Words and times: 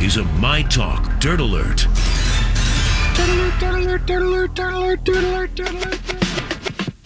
is 0.00 0.16
a 0.16 0.24
My 0.40 0.62
Talk 0.62 1.18
Dirt 1.20 1.40
Alert. 1.40 1.86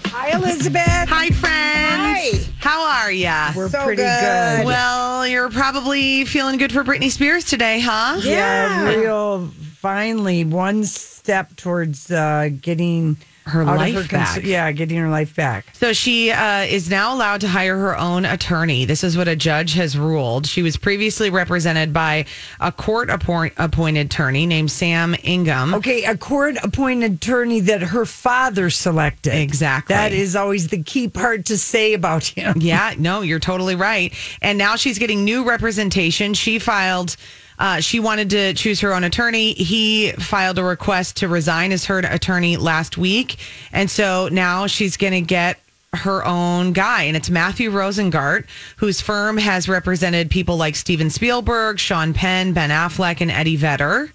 Hi, 0.06 0.37
Elizabeth. 0.37 0.82
Hi, 1.09 1.29
friends. 1.30 2.46
Hi. 2.46 2.53
How 2.61 3.03
are 3.04 3.11
ya? 3.12 3.53
We're 3.54 3.69
So 3.69 3.85
pretty 3.85 4.03
good. 4.03 4.21
good. 4.21 4.67
Well, 4.67 5.27
you're 5.27 5.51
probably 5.51 6.25
feeling 6.25 6.57
good 6.57 6.72
for 6.72 6.85
Britney 6.85 7.11
Spears 7.11 7.45
today, 7.45 7.80
huh? 7.80 8.20
yeah, 8.22 8.84
real. 8.95 9.48
Finally, 9.48 10.45
one 10.45 10.84
step 10.84 11.56
towards 11.56 12.11
uh, 12.11 12.48
getting 12.61 13.16
Her 13.46 13.64
life 13.64 13.95
her 13.95 14.00
cons- 14.00 14.11
back. 14.36 14.45
Yeah, 14.45 14.72
getting 14.72 14.96
her 14.98 15.11
life 15.11 15.36
back. 15.36 15.66
So 15.74 15.93
she 15.93 16.30
uh, 16.30 16.61
is 16.62 16.88
now 16.88 17.14
allowed 17.14 17.43
to 17.43 17.48
hire 17.48 17.76
her 17.76 17.96
own 17.98 18.24
attorney. 18.24 18.84
This 18.86 19.04
is 19.04 19.16
what 19.18 19.29
a 19.29 19.36
judge 19.36 19.74
has 19.74 19.98
ruled. 19.98 20.46
She 20.46 20.62
was 20.62 20.76
previously 20.76 21.29
represented 21.29 21.93
by 21.93 22.25
a 22.61 22.72
court 22.72 23.11
appoint- 23.11 23.52
appointed 23.58 24.07
attorney 24.07 24.46
named 24.46 24.71
Sam 24.71 25.14
Ingham. 25.22 25.75
Okay, 25.75 26.04
a 26.04 26.16
court-appointed 26.16 27.12
attorney 27.14 27.61
that 27.61 27.82
her 27.82 28.07
father 28.07 28.71
selected. 28.71 29.35
Exactly. 29.35 29.94
That 29.94 30.13
is 30.13 30.35
always 30.36 30.68
the 30.68 30.82
key 30.82 31.08
part 31.08 31.44
to 31.46 31.58
say 31.58 31.93
about 31.94 32.24
him. 32.24 32.55
Yeah, 32.61 32.94
no, 32.97 33.20
you're 33.20 33.41
totally 33.41 33.74
right. 33.77 34.14
And 34.41 34.56
now 34.56 34.77
she's 34.77 34.98
getting 34.98 35.24
new 35.24 35.44
representation. 35.47 36.33
She 36.34 36.58
filed. 36.58 37.16
Uh, 37.58 37.81
she 37.81 38.00
wanted 38.00 38.31
to 38.31 38.55
choose 38.55 38.81
her 38.81 38.94
own 38.94 39.05
attorney. 39.05 39.55
He 39.55 40.12
filed 40.12 40.58
a 40.58 40.64
request 40.64 41.19
to 41.19 41.28
resign 41.28 41.72
as 41.72 41.84
her 41.86 41.98
attorney 41.98 42.56
last 42.56 42.98
week. 42.98 43.36
And 43.72 43.91
so 43.91 44.28
now 44.30 44.67
she's 44.67 44.97
going 44.97 45.12
to 45.12 45.20
get 45.20 45.58
her 45.97 46.25
own 46.25 46.72
guy, 46.72 47.05
and 47.05 47.17
it's 47.17 47.30
Matthew 47.30 47.70
Rosengart, 47.70 48.47
whose 48.77 49.00
firm 49.00 49.36
has 49.36 49.69
represented 49.69 50.30
people 50.30 50.56
like 50.56 50.77
Steven 50.77 51.11
Spielberg, 51.11 51.78
Sean 51.78 52.12
Penn, 52.12 52.53
Ben 52.53 52.70
Affleck, 52.70 53.20
and 53.20 53.30
Eddie 53.30 53.56
Vedder. 53.56 54.12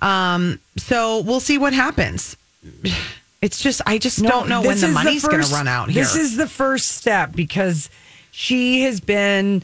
Um, 0.00 0.58
so 0.76 1.20
we'll 1.20 1.40
see 1.40 1.58
what 1.58 1.72
happens. 1.72 2.36
It's 3.40 3.62
just, 3.62 3.80
I 3.86 3.98
just 3.98 4.22
don't 4.22 4.48
know 4.48 4.62
when 4.62 4.80
the 4.80 4.88
money's 4.88 5.24
going 5.24 5.42
to 5.42 5.52
run 5.52 5.68
out 5.68 5.90
here. 5.90 6.02
This 6.02 6.16
is 6.16 6.36
the 6.36 6.48
first 6.48 6.96
step 6.96 7.32
because 7.34 7.88
she 8.32 8.82
has 8.82 9.00
been 9.00 9.62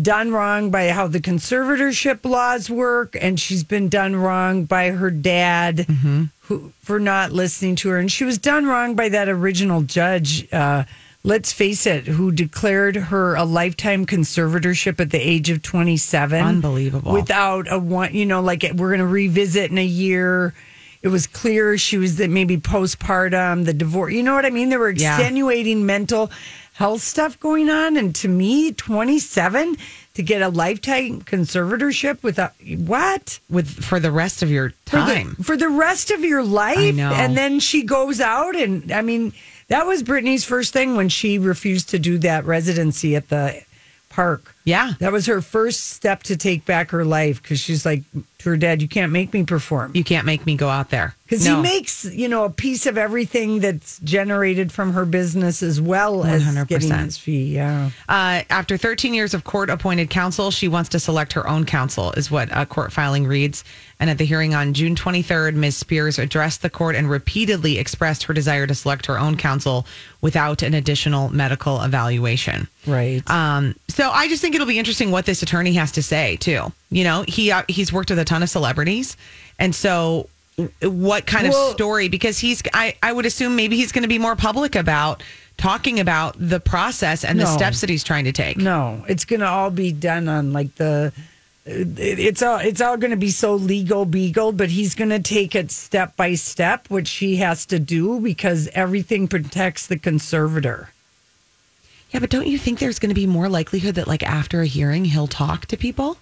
done 0.00 0.32
wrong 0.32 0.70
by 0.70 0.88
how 0.88 1.06
the 1.06 1.20
conservatorship 1.20 2.24
laws 2.24 2.70
work, 2.70 3.16
and 3.20 3.38
she's 3.38 3.64
been 3.64 3.88
done 3.88 4.16
wrong 4.16 4.64
by 4.64 4.90
her 4.90 5.10
dad 5.10 5.78
Mm-hmm. 5.88 6.24
who, 6.42 6.72
for 6.80 6.98
not 6.98 7.32
listening 7.32 7.76
to 7.76 7.88
her, 7.90 7.98
and 7.98 8.10
she 8.10 8.24
was 8.24 8.38
done 8.38 8.66
wrong 8.66 8.94
by 8.94 9.08
that 9.10 9.28
original 9.28 9.82
judge. 9.82 10.50
Uh, 10.52 10.84
let's 11.24 11.52
face 11.52 11.86
it, 11.86 12.06
who 12.06 12.32
declared 12.32 12.96
her 12.96 13.34
a 13.36 13.44
lifetime 13.44 14.06
conservatorship 14.06 14.98
at 14.98 15.10
the 15.10 15.18
age 15.20 15.50
of 15.50 15.62
27. 15.62 16.42
Unbelievable. 16.42 17.12
Without 17.12 17.70
a 17.70 17.78
one, 17.78 18.14
you 18.14 18.26
know, 18.26 18.40
like 18.40 18.62
we're 18.74 18.88
going 18.88 18.98
to 19.00 19.06
revisit 19.06 19.70
in 19.70 19.78
a 19.78 19.84
year. 19.84 20.54
It 21.02 21.08
was 21.08 21.26
clear 21.26 21.76
she 21.78 21.98
was 21.98 22.16
that 22.16 22.30
maybe 22.30 22.56
postpartum, 22.58 23.64
the 23.64 23.72
divorce. 23.74 24.12
You 24.14 24.22
know 24.22 24.34
what 24.34 24.46
I 24.46 24.50
mean? 24.50 24.68
There 24.68 24.78
were 24.78 24.90
Yeah. 24.90 25.16
extenuating 25.16 25.84
mental 25.84 26.30
health 26.74 27.02
stuff 27.02 27.38
going 27.40 27.68
on. 27.70 27.96
And 27.96 28.14
to 28.16 28.28
me, 28.28 28.72
27 28.72 29.76
to 30.14 30.22
get 30.22 30.42
a 30.42 30.48
lifetime 30.48 31.22
conservatorship 31.22 32.22
without 32.22 32.52
what? 32.76 33.38
with 33.48 33.68
for 33.84 33.98
the 33.98 34.10
rest 34.10 34.42
of 34.42 34.50
your 34.50 34.70
For 34.86 34.96
the- 35.00 35.14
time. 35.14 35.34
For 35.36 35.56
the, 35.56 35.68
rest 35.68 36.10
of 36.10 36.20
your 36.24 36.42
life. 36.42 36.78
And 36.98 37.36
then 37.36 37.60
she 37.60 37.82
goes 37.82 38.20
out 38.20 38.54
and 38.56 38.92
I 38.92 39.00
mean, 39.02 39.32
that 39.68 39.86
was 39.86 40.02
Britney's 40.02 40.44
first 40.44 40.72
thing 40.72 40.96
when 40.96 41.08
she 41.08 41.38
refused 41.38 41.88
to 41.90 41.98
do 41.98 42.18
that 42.18 42.44
residency 42.44 43.16
at 43.16 43.28
the 43.30 43.62
park. 44.10 44.51
Yeah. 44.64 44.92
That 45.00 45.12
was 45.12 45.26
her 45.26 45.40
first 45.40 45.90
step 45.90 46.22
to 46.24 46.36
take 46.36 46.64
back 46.64 46.90
her 46.90 47.04
life 47.04 47.42
because 47.42 47.58
she's 47.60 47.84
like 47.84 48.02
to 48.42 48.50
her 48.50 48.56
dad, 48.56 48.82
you 48.82 48.88
can't 48.88 49.12
make 49.12 49.32
me 49.32 49.44
perform. 49.44 49.92
You 49.94 50.02
can't 50.04 50.26
make 50.26 50.44
me 50.46 50.56
go 50.56 50.68
out 50.68 50.90
there. 50.90 51.14
Because 51.24 51.46
No. 51.46 51.56
he 51.56 51.62
makes, 51.62 52.04
you 52.04 52.28
know, 52.28 52.44
a 52.44 52.50
piece 52.50 52.86
of 52.86 52.98
everything 52.98 53.60
that's 53.60 53.98
generated 54.00 54.70
from 54.72 54.92
her 54.92 55.04
business 55.04 55.62
as 55.62 55.80
well 55.80 56.24
as 56.24 56.42
100%. 56.42 56.66
getting 56.68 56.90
his 57.04 57.16
fee. 57.16 57.54
Yeah. 57.54 57.90
Uh, 58.08 58.42
after 58.50 58.76
13 58.76 59.14
years 59.14 59.32
of 59.32 59.44
court 59.44 59.70
appointed 59.70 60.10
counsel, 60.10 60.50
she 60.50 60.66
wants 60.68 60.88
to 60.90 60.98
select 61.00 61.32
her 61.34 61.48
own 61.48 61.64
counsel, 61.64 62.12
is 62.12 62.30
what 62.30 62.48
a 62.52 62.66
court 62.66 62.92
filing 62.92 63.26
reads. 63.26 63.64
And 64.00 64.10
at 64.10 64.18
the 64.18 64.24
hearing 64.24 64.54
on 64.54 64.74
June 64.74 64.96
23rd, 64.96 65.54
Ms. 65.54 65.76
Spears 65.76 66.18
addressed 66.18 66.62
the 66.62 66.70
court 66.70 66.96
and 66.96 67.08
repeatedly 67.08 67.78
expressed 67.78 68.24
her 68.24 68.34
desire 68.34 68.66
to 68.66 68.74
select 68.74 69.06
her 69.06 69.18
own 69.18 69.36
counsel 69.36 69.86
without 70.20 70.62
an 70.62 70.74
additional 70.74 71.28
medical 71.32 71.80
evaluation. 71.80 72.66
Right. 72.86 73.22
Um, 73.30 73.76
so 73.88 74.10
I 74.10 74.28
just 74.28 74.42
think 74.42 74.51
it'll 74.54 74.66
be 74.66 74.78
interesting 74.78 75.10
what 75.10 75.26
this 75.26 75.42
attorney 75.42 75.72
has 75.74 75.92
to 75.92 76.02
say 76.02 76.36
too. 76.36 76.72
You 76.90 77.04
know, 77.04 77.24
he 77.28 77.50
uh, 77.50 77.62
he's 77.68 77.92
worked 77.92 78.10
with 78.10 78.18
a 78.18 78.24
ton 78.24 78.42
of 78.42 78.50
celebrities, 78.50 79.16
and 79.58 79.74
so 79.74 80.28
what 80.82 81.26
kind 81.26 81.48
Well- 81.48 81.68
of 81.68 81.74
story? 81.74 82.08
Because 82.08 82.38
he's, 82.38 82.62
I 82.74 82.94
I 83.02 83.12
would 83.12 83.26
assume 83.26 83.56
maybe 83.56 83.76
he's 83.76 83.92
going 83.92 84.02
to 84.02 84.08
be 84.08 84.18
more 84.18 84.36
public 84.36 84.74
about 84.76 85.22
talking 85.58 86.00
about 86.00 86.34
the 86.38 86.60
process 86.60 87.24
and 87.24 87.38
the 87.38 87.46
steps 87.46 87.80
that 87.82 87.90
he's 87.90 88.02
trying 88.04 88.24
to 88.24 88.32
take. 88.32 88.56
No, 88.56 89.04
it's 89.08 89.24
going 89.24 89.40
to 89.40 89.46
all 89.48 89.70
be 89.70 89.92
done 89.92 90.28
on 90.28 90.52
like 90.52 90.74
the. 90.76 91.12
It's 91.64 92.42
all 92.42 92.58
it's 92.58 92.80
all 92.80 92.96
going 92.96 93.12
to 93.12 93.16
be 93.16 93.30
so 93.30 93.54
legal 93.54 94.04
beagle, 94.04 94.50
but 94.50 94.68
he's 94.68 94.96
going 94.96 95.10
to 95.10 95.20
take 95.20 95.54
it 95.54 95.70
step 95.70 96.16
by 96.16 96.34
step, 96.34 96.90
which 96.90 97.08
he 97.12 97.36
has 97.36 97.64
to 97.66 97.78
do 97.78 98.18
because 98.18 98.68
everything 98.74 99.28
protects 99.28 99.86
the 99.86 99.96
conservator. 99.96 100.90
Yeah, 102.12 102.20
but 102.20 102.30
don't 102.30 102.46
you 102.46 102.58
think 102.58 102.78
there's 102.78 102.98
going 102.98 103.08
to 103.10 103.14
be 103.14 103.26
more 103.26 103.48
likelihood 103.48 103.94
that 103.96 104.06
like 104.06 104.22
after 104.22 104.60
a 104.60 104.66
hearing 104.66 105.04
he'll 105.04 105.26
talk 105.26 105.66
to 105.66 105.76
people? 105.76 106.18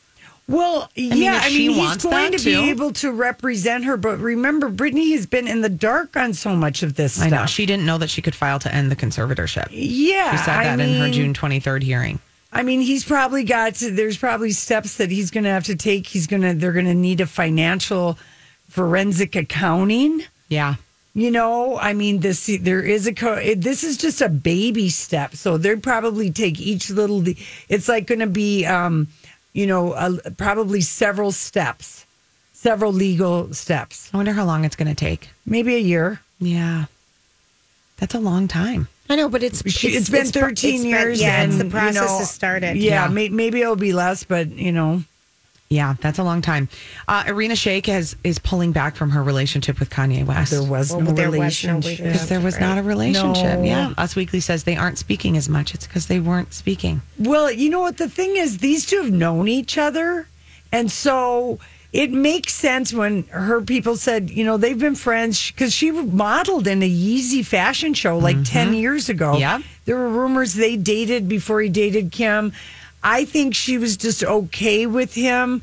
Well, 0.48 0.90
mean, 0.96 1.22
yeah, 1.22 1.38
I 1.42 1.48
mean, 1.50 1.70
he's 1.70 1.96
going 1.98 2.32
that 2.32 2.38
to 2.38 2.38
too. 2.38 2.62
be 2.62 2.70
able 2.70 2.92
to 2.94 3.12
represent 3.12 3.84
her, 3.84 3.96
but 3.96 4.18
remember, 4.18 4.68
Britney 4.68 5.12
has 5.12 5.24
been 5.24 5.46
in 5.46 5.60
the 5.60 5.68
dark 5.68 6.16
on 6.16 6.34
so 6.34 6.56
much 6.56 6.82
of 6.82 6.94
this 6.94 7.20
I 7.20 7.28
stuff. 7.28 7.40
know 7.40 7.46
she 7.46 7.66
didn't 7.66 7.86
know 7.86 7.98
that 7.98 8.10
she 8.10 8.20
could 8.20 8.34
file 8.34 8.58
to 8.60 8.74
end 8.74 8.90
the 8.90 8.96
conservatorship. 8.96 9.68
yeah, 9.70 10.32
She 10.32 10.38
said 10.38 10.56
I 10.56 10.64
that 10.64 10.80
in 10.80 11.00
her 11.00 11.10
June 11.10 11.34
23rd 11.34 11.82
hearing. 11.84 12.18
I 12.52 12.64
mean, 12.64 12.80
he's 12.80 13.04
probably 13.04 13.44
got 13.44 13.76
to, 13.76 13.92
there's 13.92 14.16
probably 14.16 14.50
steps 14.50 14.96
that 14.96 15.08
he's 15.12 15.30
going 15.30 15.44
to 15.44 15.50
have 15.50 15.64
to 15.66 15.76
take. 15.76 16.08
He's 16.08 16.26
going 16.26 16.42
to, 16.42 16.52
they're 16.54 16.72
going 16.72 16.86
to 16.86 16.94
need 16.94 17.20
a 17.20 17.26
financial 17.26 18.18
forensic 18.68 19.36
accounting. 19.36 20.24
Yeah. 20.48 20.74
You 21.14 21.30
know, 21.32 21.76
I 21.76 21.92
mean, 21.92 22.20
this, 22.20 22.46
there 22.60 22.82
is 22.82 23.06
a, 23.08 23.12
co- 23.12 23.34
it, 23.34 23.62
this 23.62 23.82
is 23.82 23.96
just 23.96 24.20
a 24.20 24.28
baby 24.28 24.88
step. 24.90 25.34
So 25.34 25.58
they'd 25.58 25.82
probably 25.82 26.30
take 26.30 26.60
each 26.60 26.88
little, 26.88 27.24
it's 27.68 27.88
like 27.88 28.06
going 28.06 28.20
to 28.20 28.28
be, 28.28 28.64
um, 28.64 29.08
you 29.52 29.66
know, 29.66 29.92
uh, 29.92 30.18
probably 30.36 30.80
several 30.80 31.32
steps, 31.32 32.06
several 32.52 32.92
legal 32.92 33.52
steps, 33.52 34.08
I 34.14 34.18
wonder 34.18 34.32
how 34.32 34.44
long 34.44 34.64
it's 34.64 34.76
going 34.76 34.88
to 34.88 34.94
take. 34.94 35.28
maybe 35.44 35.74
a 35.74 35.78
year. 35.80 36.20
Yeah. 36.38 36.84
That's 37.98 38.14
a 38.14 38.20
long 38.20 38.46
time. 38.46 38.86
I 39.10 39.16
know, 39.16 39.28
but 39.28 39.42
it's 39.42 39.68
She- 39.68 39.88
it's 39.88 40.08
been 40.08 40.26
13 40.26 40.74
it's 40.74 40.82
been- 40.82 40.90
years 40.90 41.20
yeah, 41.20 41.42
it's 41.42 41.52
and, 41.54 41.60
the 41.60 41.64
you 41.64 41.70
process 41.72 41.94
know, 41.96 42.18
has 42.18 42.30
started. 42.30 42.76
Yeah, 42.76 43.06
Yeah. 43.06 43.08
May, 43.08 43.28
maybe 43.28 43.60
it'll 43.60 43.74
be 43.74 43.92
less, 43.92 44.22
but 44.22 44.48
you 44.52 44.70
know, 44.70 45.02
Yeah, 45.72 45.94
that's 46.00 46.18
a 46.18 46.24
long 46.24 46.42
time. 46.42 46.68
Uh, 47.06 47.22
Irina 47.28 47.54
Shayk 47.54 47.86
has 47.86 48.16
is 48.24 48.40
pulling 48.40 48.72
back 48.72 48.96
from 48.96 49.10
her 49.10 49.22
relationship 49.22 49.78
with 49.78 49.88
Kanye 49.88 50.26
West. 50.26 50.50
there 50.50 50.64
was 50.64 50.90
Well, 50.90 51.02
no 51.02 51.12
there 51.12 51.30
relationship. 51.30 51.84
relationship. 51.84 52.12
because 52.12 52.28
there 52.28 52.40
was 52.40 52.58
not 52.58 52.76
a 52.78 52.82
relationship. 52.82 53.60
No. 53.60 53.64
Yeah, 53.64 53.92
Us 53.96 54.16
Weekly 54.16 54.40
says 54.40 54.64
they 54.64 54.74
aren't 54.76 54.98
speaking 54.98 55.36
as 55.36 55.48
much. 55.48 55.72
It's 55.72 55.86
because 55.86 56.06
they 56.06 56.18
weren't 56.18 56.52
speaking. 56.52 57.02
Well, 57.20 57.52
you 57.52 57.70
know 57.70 57.78
what 57.78 57.98
the 57.98 58.08
thing 58.08 58.34
is, 58.36 58.58
these 58.58 58.84
two 58.84 59.00
have 59.00 59.12
known 59.12 59.46
each 59.46 59.78
other, 59.78 60.26
and 60.72 60.90
so 60.90 61.60
it 61.92 62.10
makes 62.10 62.52
sense 62.52 62.92
when 62.92 63.22
her 63.28 63.60
people 63.60 63.94
said, 63.94 64.28
you 64.28 64.42
know, 64.44 64.56
they've 64.56 64.76
been 64.78 64.96
friends 64.96 65.52
because 65.52 65.72
she 65.72 65.92
modeled 65.92 66.66
in 66.66 66.82
a 66.82 66.90
Yeezy 66.90 67.46
fashion 67.46 67.94
show 67.94 68.18
like 68.18 68.42
ten 68.42 68.74
years 68.74 69.08
ago. 69.08 69.36
Yep. 69.36 69.62
there 69.84 69.96
were 69.96 70.08
rumors 70.08 70.54
they 70.54 70.74
dated 70.76 71.28
before 71.28 71.60
he 71.60 71.68
dated 71.68 72.10
Kim. 72.10 72.52
I 73.02 73.24
think 73.24 73.54
she 73.54 73.78
was 73.78 73.96
just 73.96 74.22
okay 74.24 74.86
with 74.86 75.14
him. 75.14 75.62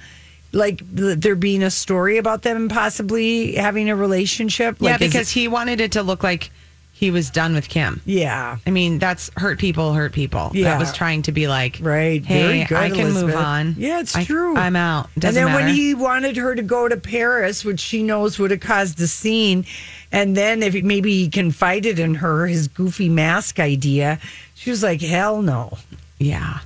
Like 0.53 0.79
there 0.91 1.35
being 1.35 1.61
a 1.61 1.69
story 1.69 2.17
about 2.17 2.41
them 2.41 2.69
possibly 2.69 3.55
having 3.55 3.89
a 3.89 3.95
relationship. 3.95 4.77
yeah, 4.79 4.91
Like, 4.93 5.01
is 5.01 5.11
because 5.11 5.29
it- 5.29 5.33
he 5.33 5.47
wanted 5.47 5.81
it 5.81 5.91
to 5.93 6.03
look 6.03 6.23
like 6.23 6.49
he 6.93 7.11
was 7.11 7.29
done 7.29 7.53
with 7.53 7.69
Kim. 7.69 8.01
yeah, 8.07 8.57
I 8.65 8.71
mean, 8.71 8.97
that's 8.97 9.29
hurt 9.37 9.59
people, 9.59 9.93
hurt 9.93 10.13
people. 10.13 10.49
Yeah. 10.55 10.63
That 10.63 10.79
was 10.79 10.91
trying 10.93 11.21
to 11.23 11.31
be 11.31 11.47
like, 11.47 11.77
Right. 11.79 12.25
Hey, 12.25 12.41
Very 12.41 12.63
good, 12.63 12.77
I 12.77 12.89
can 12.89 13.13
move 13.13 13.35
on. 13.35 13.75
Yeah, 13.77 13.99
it's 13.99 14.15
I- 14.15 14.23
true. 14.23 14.55
I'm 14.57 14.75
out. 14.75 15.09
and 15.13 15.21
Doesn't 15.21 15.45
then 15.45 15.53
when 15.53 15.67
he 15.67 15.93
wanted 15.93 16.37
her 16.37 16.55
to 16.55 16.63
go 16.63 16.87
to 16.87 16.97
Paris, 16.97 17.63
which 17.63 17.79
she 17.81 18.01
knows 18.01 18.39
would 18.39 18.49
have 18.49 18.61
caused 18.61 18.97
the 18.97 19.07
scene, 19.07 19.63
and 20.11 20.35
then 20.35 20.63
if 20.63 20.73
maybe 20.81 21.11
he 21.11 21.29
confided 21.29 21.99
in 21.99 22.15
her 22.15 22.47
his 22.47 22.67
goofy 22.67 23.09
mask 23.09 23.59
idea, 23.59 24.17
she 24.55 24.71
was 24.71 24.81
like, 24.81 25.01
"Hell 25.01 25.43
no." 25.43 25.77
yeah, 26.17 26.61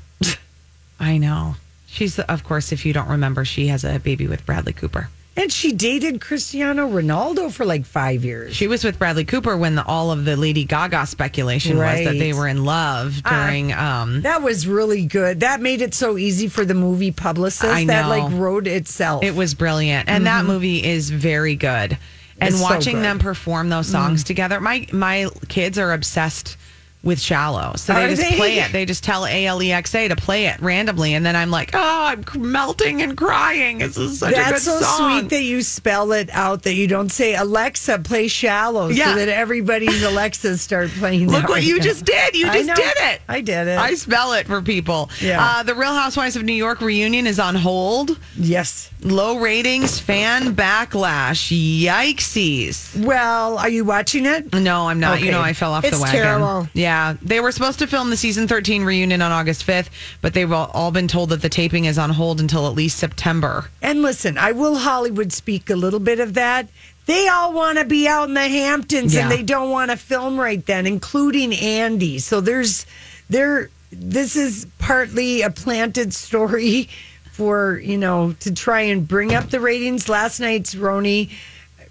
I 1.02 1.18
know. 1.18 1.56
She's, 1.88 2.18
of 2.20 2.44
course, 2.46 2.72
if 2.72 2.86
you 2.86 2.94
don't 2.94 3.10
remember, 3.10 3.44
she 3.44 3.68
has 3.68 3.84
a 3.84 4.00
baby 4.00 4.28
with 4.28 4.46
Bradley 4.46 4.72
Cooper. 4.74 5.10
And 5.36 5.52
she 5.52 5.72
dated 5.72 6.20
Cristiano 6.20 6.90
Ronaldo 6.90 7.52
for 7.52 7.66
like 7.66 7.86
five 7.86 8.24
years. 8.26 8.54
She 8.56 8.68
was 8.68 8.84
with 8.84 9.00
Bradley 9.00 9.24
Cooper 9.26 9.56
when 9.58 9.76
the, 9.76 9.86
all 9.86 10.12
of 10.12 10.26
the 10.26 10.36
Lady 10.36 10.66
Gaga 10.66 11.06
speculation 11.08 11.78
was 11.78 12.04
that 12.04 12.20
they 12.20 12.34
were 12.34 12.48
in 12.50 12.66
love 12.66 13.22
during. 13.24 13.72
um, 13.74 14.22
That 14.22 14.42
was 14.42 14.68
really 14.68 15.06
good. 15.06 15.40
That 15.40 15.62
made 15.62 15.82
it 15.82 15.94
so 15.94 16.18
easy 16.18 16.50
for 16.50 16.66
the 16.66 16.74
movie 16.74 17.12
publicist 17.12 17.64
I 17.74 17.86
that 17.86 18.08
like 18.10 18.30
wrote 18.34 18.68
itself. 18.68 19.24
it 19.24 19.34
was 19.36 19.54
brilliant, 19.54 20.10
and 20.10 20.26
that 20.28 20.46
movie 20.46 20.84
is 20.84 21.10
very 21.10 21.56
good. 21.56 21.98
And 21.98 22.00
Mm-hmm. 22.42 22.48
It's 22.48 22.58
so 22.58 22.64
watching. 22.64 22.96
Mm. 22.98 23.02
them 23.04 23.20
perform 23.20 23.70
those 23.70 23.88
songs 23.88 24.24
together, 24.24 24.60
my 24.60 24.88
my 24.92 25.30
kids 25.48 25.78
are 25.78 25.94
obsessed 25.94 26.58
with 27.04 27.20
"Shallow," 27.20 27.74
so 27.78 27.94
they 27.94 28.06
Are 28.06 28.10
just 28.10 28.22
they? 28.22 28.36
play 28.38 28.60
it. 28.60 28.72
They 28.72 28.86
just 28.86 29.04
tell 29.04 29.24
ALEXA 29.24 30.10
to 30.10 30.16
play 30.16 30.46
it 30.48 30.60
randomly, 30.62 31.14
and 31.16 31.26
then 31.26 31.36
I'm 31.36 31.50
like, 31.50 31.72
"Oh, 31.74 31.80
I'm 32.06 32.24
melting 32.52 33.02
and 33.02 33.18
crying. 33.18 33.80
This 33.80 33.98
is 33.98 34.20
such 34.20 34.34
a 34.34 34.36
good 34.36 34.46
That's 34.46 34.64
so 34.64 34.80
song." 34.82 35.20
sweet 35.22 35.30
that 35.32 35.44
you 35.44 35.62
spell 35.64 36.12
it 36.12 36.30
out. 36.32 36.64
That 36.64 36.74
you 36.76 36.88
don't 36.88 37.10
say 37.10 37.36
Alexa 37.36 38.00
play 38.00 38.28
shallow, 38.28 38.90
Yeah. 38.90 39.06
so 39.06 39.16
that 39.16 39.30
everybody's 39.30 40.04
Alexas 40.12 40.62
start 40.62 40.90
playing. 40.92 41.28
Look 41.30 41.44
what 41.44 41.56
right 41.56 41.64
you 41.64 41.78
now. 41.78 41.84
just 41.84 42.06
did. 42.06 42.36
You 42.36 42.46
just 42.46 42.76
did 42.76 42.94
it. 42.98 43.22
I 43.28 43.42
did 43.42 43.68
it. 43.68 43.78
I 43.80 43.96
spell 43.96 44.34
it 44.34 44.46
for 44.48 44.62
people. 44.62 45.10
Yeah. 45.20 45.44
Uh, 45.44 45.64
the 45.64 45.74
Real 45.76 45.94
Housewives 45.94 46.36
of 46.36 46.44
New 46.44 46.54
York 46.54 46.82
reunion 46.82 47.26
is 47.28 47.40
on 47.40 47.56
hold. 47.56 48.20
yes. 48.38 48.90
Low 49.04 49.40
ratings, 49.40 49.98
fan 50.00 50.56
backlash. 50.56 51.50
Yikesies. 51.84 53.04
Well, 53.04 53.58
are 53.58 53.70
you 53.70 53.84
watching 53.84 54.28
it? 54.28 54.54
No, 54.54 54.88
I'm 54.88 55.00
not. 55.00 55.22
You 55.22 55.32
know, 55.32 55.42
I 55.42 55.54
fell 55.54 55.74
off 55.74 55.84
It's 55.84 55.98
the 55.98 56.04
wagon. 56.04 56.22
terrible. 56.22 56.68
Yeah. 56.74 56.91
They 57.22 57.40
were 57.40 57.52
supposed 57.52 57.80
to 57.80 57.88
film 57.88 58.10
the 58.10 58.18
season 58.18 58.48
13 58.48 58.84
reunion 58.84 59.22
on 59.22 59.32
August 59.32 59.66
5th, 59.66 59.90
but 60.22 60.34
they've 60.34 60.52
all 60.52 60.70
all 60.74 60.92
been 60.92 61.08
told 61.08 61.30
that 61.30 61.42
the 61.42 61.50
taping 61.50 61.86
is 61.86 61.98
on 61.98 62.10
hold 62.10 62.40
until 62.40 62.68
at 62.68 62.74
least 62.74 62.98
September. 62.98 63.66
And 63.82 64.02
listen, 64.02 64.38
I 64.38 64.52
will 64.52 64.76
Hollywood 64.78 65.32
speak 65.32 65.70
a 65.70 65.76
little 65.76 66.00
bit 66.00 66.20
of 66.20 66.34
that. 66.36 66.68
They 67.06 67.28
all 67.28 67.52
want 67.54 67.78
to 67.78 67.86
be 67.86 68.08
out 68.08 68.28
in 68.30 68.36
the 68.36 68.48
Hamptons 68.48 69.14
Yeah. 69.14 69.22
and 69.24 69.32
they 69.32 69.44
don't 69.44 69.70
want 69.72 69.92
to 69.92 69.98
film 69.98 70.40
right 70.40 70.64
then, 70.66 70.86
including 70.86 71.54
Andy. 71.54 72.20
So 72.20 72.42
there's 72.42 72.86
there 73.30 73.70
this 73.92 74.36
is 74.36 74.68
partly 74.80 75.42
a 75.42 75.50
planted 75.50 76.14
story 76.26 76.90
for, 77.34 77.80
you 77.80 77.98
know, 77.98 78.34
to 78.42 78.54
try 78.54 78.82
and 78.82 79.08
bring 79.08 79.34
up 79.34 79.50
the 79.50 79.60
ratings. 79.60 80.08
Last 80.10 80.40
night's 80.40 80.76
Roni 80.76 81.32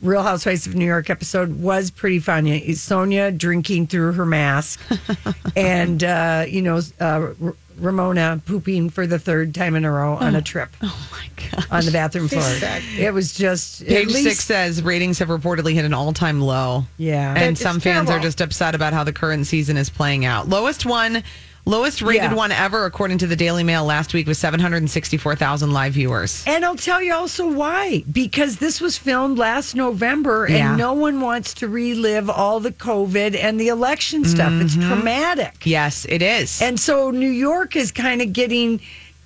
Real 0.03 0.23
Housewives 0.23 0.67
of 0.67 0.75
New 0.75 0.87
York 0.87 1.11
episode 1.11 1.61
was 1.61 1.91
pretty 1.91 2.19
funny. 2.21 2.61
Sonja 2.71 3.37
drinking 3.37 3.89
through 3.89 4.13
her 4.13 4.25
mask, 4.27 4.81
and 5.57 6.03
uh, 6.03 6.45
you 6.49 6.63
know 6.63 6.79
uh, 7.01 7.29
R- 7.43 7.55
Ramona 7.79 8.41
pooping 8.47 8.91
for 8.91 9.07
the 9.07 9.19
third 9.19 9.55
time 9.55 9.75
in 9.75 9.85
a 9.85 9.91
row 9.91 10.15
on 10.15 10.35
a 10.35 10.43
trip 10.43 10.69
Oh 10.83 11.09
my 11.13 11.29
God. 11.51 11.67
on 11.71 11.85
the 11.87 11.91
bathroom 11.91 12.29
floor. 12.29 12.43
It 12.99 13.13
was 13.15 13.33
just 13.33 13.87
Page 13.87 14.09
at 14.09 14.15
six 14.15 14.45
says 14.45 14.83
ratings 14.83 15.19
have 15.19 15.29
reportedly 15.29 15.73
hit 15.73 15.85
an 15.87 15.95
all 15.95 16.13
time 16.13 16.41
low. 16.43 16.85
Yeah. 16.99 17.33
And 17.35 17.53
It's 17.53 17.61
some 17.61 17.81
fans 17.81 18.11
are 18.11 18.21
just 18.21 18.41
upset 18.43 18.75
about 18.75 18.93
how 18.93 19.03
the 19.05 19.13
current 19.15 19.47
season 19.47 19.77
is 19.79 19.89
playing 19.89 20.25
out. 20.27 20.47
Lowest 20.49 20.85
one, 20.85 21.23
lowest 21.67 22.03
rated 22.03 22.23
Yeah. 22.31 22.35
one 22.35 22.53
ever, 22.53 22.85
according 22.87 23.19
to 23.19 23.27
the 23.27 23.37
Daily 23.37 23.63
Mail 23.63 23.85
last 23.85 24.13
week, 24.15 24.27
was 24.27 24.39
764,000 24.39 25.73
live 25.73 25.93
viewers. 25.93 26.43
And 26.47 26.65
I'll 26.65 26.75
tell 26.77 27.03
you 27.03 27.15
also 27.15 27.47
why. 27.47 28.03
Because 28.11 28.57
this 28.57 28.81
was 28.81 28.97
filmed 28.97 29.39
last 29.39 29.75
November 29.77 30.47
and 30.47 30.55
Yeah. 30.57 30.77
no 30.77 30.93
one 30.95 31.21
wants 31.21 31.55
to 31.55 31.69
relive 31.69 32.29
all 32.31 32.61
the 32.61 32.73
COVID 32.73 33.37
and 33.41 33.61
the 33.61 33.69
election 33.69 34.25
stuff. 34.25 34.53
It's 34.55 34.75
Mm-hmm. 34.75 34.89
traumatic. 34.89 35.55
Yes, 35.65 36.07
it 36.09 36.23
is. 36.23 36.61
And 36.63 36.79
so 36.81 37.11
New 37.11 37.31
York 37.31 37.77
is 37.77 37.93
kind 37.93 38.21
of 38.23 38.33
getting 38.33 38.81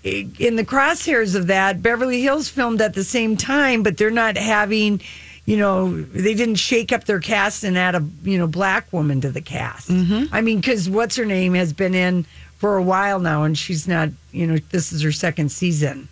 eh, 0.05 0.25
in 0.39 0.57
the 0.57 0.65
crosshairs 0.65 1.35
of 1.35 1.47
that. 1.47 1.83
Beverly 1.83 2.21
Hills 2.21 2.49
filmed 2.49 2.83
at 2.83 2.93
the 2.95 3.05
same 3.05 3.37
time, 3.39 3.83
but 3.83 3.97
they're 3.97 4.11
not 4.11 4.37
having, 4.37 5.01
you 5.47 5.57
know, 5.57 6.01
they 6.03 6.35
didn't 6.35 6.55
shake 6.57 6.91
up 6.93 7.05
their 7.05 7.21
cast 7.21 7.65
and 7.65 7.77
add 7.77 7.95
a, 7.95 8.03
you 8.23 8.39
know, 8.39 8.47
black 8.47 8.91
woman 8.93 9.21
to 9.21 9.31
the 9.31 9.41
cast. 9.43 9.91
I 9.91 10.41
mean, 10.41 10.61
because 10.61 10.89
what's 10.89 11.17
her 11.17 11.27
name 11.27 11.55
has 11.55 11.73
been 11.73 11.95
in 11.95 12.25
for 12.57 12.77
a 12.77 12.83
while 12.83 13.19
now 13.21 13.43
and 13.45 13.57
she's 13.59 13.87
not, 13.87 14.09
you 14.33 14.47
know, 14.47 14.57
this 14.71 14.93
is 14.93 15.03
her 15.03 15.13
second 15.13 15.51
season. 15.53 16.09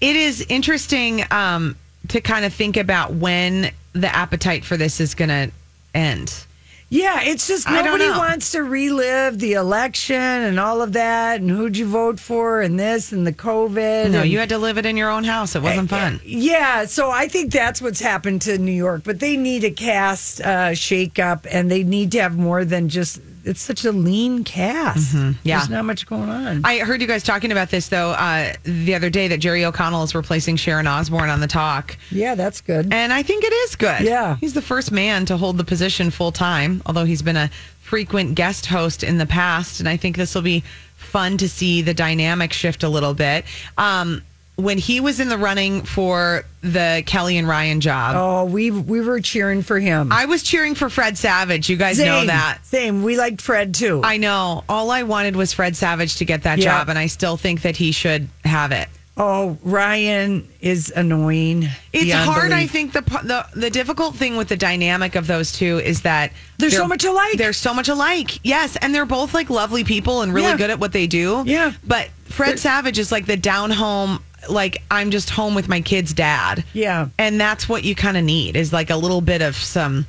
it 0.00 0.16
is 0.16 0.44
interesting 0.48 1.22
um, 1.30 1.76
to 2.08 2.20
kind 2.20 2.44
of 2.44 2.52
think 2.52 2.76
about 2.76 3.14
when 3.14 3.70
the 3.92 4.08
appetite 4.08 4.64
for 4.64 4.76
this 4.76 4.98
is 5.00 5.14
going 5.14 5.28
to 5.28 5.50
end. 5.94 6.44
Yeah, 6.92 7.22
it's 7.22 7.46
just 7.46 7.66
nobody 7.66 8.10
wants 8.10 8.52
to 8.52 8.62
relive 8.62 9.38
the 9.38 9.54
election 9.54 10.14
and 10.18 10.60
all 10.60 10.82
of 10.82 10.92
that 10.92 11.40
and 11.40 11.48
who'd 11.48 11.74
you 11.74 11.86
vote 11.86 12.20
for 12.20 12.60
and 12.60 12.78
this 12.78 13.12
and 13.12 13.26
the 13.26 13.32
COVID. 13.32 14.10
No, 14.10 14.20
and, 14.20 14.30
you 14.30 14.38
had 14.38 14.50
to 14.50 14.58
live 14.58 14.76
it 14.76 14.84
in 14.84 14.98
your 14.98 15.08
own 15.08 15.24
house. 15.24 15.56
It 15.56 15.62
wasn't 15.62 15.88
fun. 15.88 16.20
Yeah, 16.22 16.84
so 16.84 17.10
I 17.10 17.28
think 17.28 17.50
that's 17.50 17.80
what's 17.80 18.00
happened 18.00 18.42
to 18.42 18.58
New 18.58 18.72
York, 18.72 19.04
but 19.04 19.20
they 19.20 19.38
need 19.38 19.64
a 19.64 19.70
cast 19.70 20.42
uh, 20.42 20.74
shake 20.74 21.18
up 21.18 21.46
and 21.50 21.70
they 21.70 21.82
need 21.82 22.12
to 22.12 22.20
have 22.20 22.36
more 22.36 22.62
than 22.62 22.90
just 22.90 23.22
it's 23.44 23.60
such 23.60 23.84
a 23.84 23.92
lean 23.92 24.44
cast. 24.44 25.14
Mm-hmm. 25.14 25.32
Yeah. 25.42 25.58
There's 25.58 25.70
not 25.70 25.84
much 25.84 26.06
going 26.06 26.28
on. 26.28 26.62
I 26.64 26.78
heard 26.78 27.00
you 27.00 27.06
guys 27.06 27.22
talking 27.22 27.52
about 27.52 27.70
this 27.70 27.88
though 27.88 28.10
uh, 28.10 28.52
the 28.64 28.94
other 28.94 29.10
day 29.10 29.28
that 29.28 29.38
Jerry 29.38 29.64
O'Connell 29.64 30.02
is 30.04 30.14
replacing 30.14 30.56
Sharon 30.56 30.86
Osbourne 30.86 31.30
on 31.30 31.40
the 31.40 31.46
talk, 31.46 31.96
yeah, 32.10 32.34
that's 32.34 32.60
good. 32.60 32.92
and 32.92 33.12
I 33.12 33.22
think 33.22 33.44
it 33.44 33.52
is 33.52 33.76
good. 33.76 34.02
Yeah. 34.02 34.36
he's 34.36 34.54
the 34.54 34.62
first 34.62 34.92
man 34.92 35.26
to 35.26 35.36
hold 35.36 35.58
the 35.58 35.64
position 35.64 36.10
full 36.10 36.32
time, 36.32 36.82
although 36.86 37.04
he's 37.04 37.22
been 37.22 37.36
a 37.36 37.50
frequent 37.80 38.34
guest 38.34 38.66
host 38.66 39.02
in 39.02 39.18
the 39.18 39.26
past, 39.26 39.80
and 39.80 39.88
I 39.88 39.96
think 39.96 40.16
this 40.16 40.34
will 40.34 40.42
be 40.42 40.62
fun 40.96 41.36
to 41.38 41.48
see 41.48 41.82
the 41.82 41.92
dynamic 41.92 42.52
shift 42.52 42.82
a 42.82 42.88
little 42.88 43.12
bit. 43.12 43.44
Um, 43.76 44.22
when 44.56 44.76
he 44.78 45.00
was 45.00 45.18
in 45.18 45.28
the 45.28 45.38
running 45.38 45.82
for 45.82 46.44
the 46.60 47.02
Kelly 47.06 47.38
and 47.38 47.48
Ryan 47.48 47.80
job, 47.80 48.14
Oh, 48.16 48.44
we 48.44 48.70
we 48.70 49.00
were 49.00 49.20
cheering 49.20 49.62
for 49.62 49.78
him. 49.80 50.12
I 50.12 50.26
was 50.26 50.42
cheering 50.42 50.74
for 50.74 50.88
Fred 50.90 51.16
Savage. 51.18 51.68
You 51.70 51.76
guys 51.76 51.98
know 51.98 52.26
that. 52.26 52.58
Same. 52.64 53.02
We 53.02 53.16
liked 53.16 53.40
Fred 53.40 53.74
too. 53.74 54.00
I 54.04 54.18
know. 54.18 54.62
All 54.68 54.90
I 54.90 55.02
wanted 55.04 55.36
was 55.36 55.52
Fred 55.52 55.74
Savage 55.76 56.16
to 56.16 56.24
get 56.24 56.42
that 56.42 56.58
Yeah. 56.58 56.64
job, 56.78 56.88
and 56.90 56.98
I 56.98 57.06
still 57.06 57.36
think 57.36 57.62
that 57.62 57.76
he 57.76 57.92
should 57.92 58.28
have 58.44 58.72
it. 58.72 58.88
oh, 59.18 59.58
Ryan 59.62 60.48
is 60.62 60.90
annoying. 60.94 61.68
It's 61.92 62.10
hard. 62.12 62.50
I 62.52 62.66
think 62.66 62.92
the 62.92 63.02
the 63.02 63.44
the 63.54 63.70
difficult 63.70 64.16
thing 64.16 64.36
with 64.36 64.48
the 64.48 64.56
dynamic 64.56 65.16
of 65.16 65.26
those 65.26 65.52
two 65.52 65.78
is 65.80 66.00
that 66.02 66.32
They're 66.58 66.70
so 66.70 66.86
much 66.86 67.04
alike. 67.04 67.36
They're 67.36 67.52
so 67.52 67.74
much 67.74 67.88
alike. 67.88 68.38
Yes, 68.44 68.76
and 68.76 68.94
they're 68.94 69.04
both 69.06 69.34
like 69.34 69.50
lovely 69.50 69.84
people 69.84 70.22
and 70.22 70.32
really 70.32 70.48
Yeah. 70.48 70.56
good 70.56 70.70
at 70.70 70.78
what 70.78 70.92
they 70.92 71.06
do. 71.06 71.42
Yeah. 71.46 71.72
But 71.84 72.08
Fred 72.26 72.58
Savage 72.58 72.98
is 72.98 73.10
like 73.12 73.26
the 73.26 73.36
down 73.36 73.70
home. 73.70 74.22
Like 74.48 74.82
I'm 74.90 75.10
just 75.10 75.30
home 75.30 75.54
with 75.54 75.68
my 75.68 75.80
kid's 75.80 76.12
dad. 76.12 76.64
Yeah. 76.72 77.08
and 77.18 77.40
that's 77.40 77.68
what 77.68 77.84
you 77.84 77.94
kind 77.94 78.16
of 78.16 78.24
need 78.24 78.56
is 78.56 78.72
like 78.72 78.90
a 78.90 78.96
little 78.96 79.20
bit 79.20 79.42
of 79.42 79.56
some, 79.56 80.06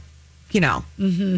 you 0.52 0.62
know, 0.62 0.84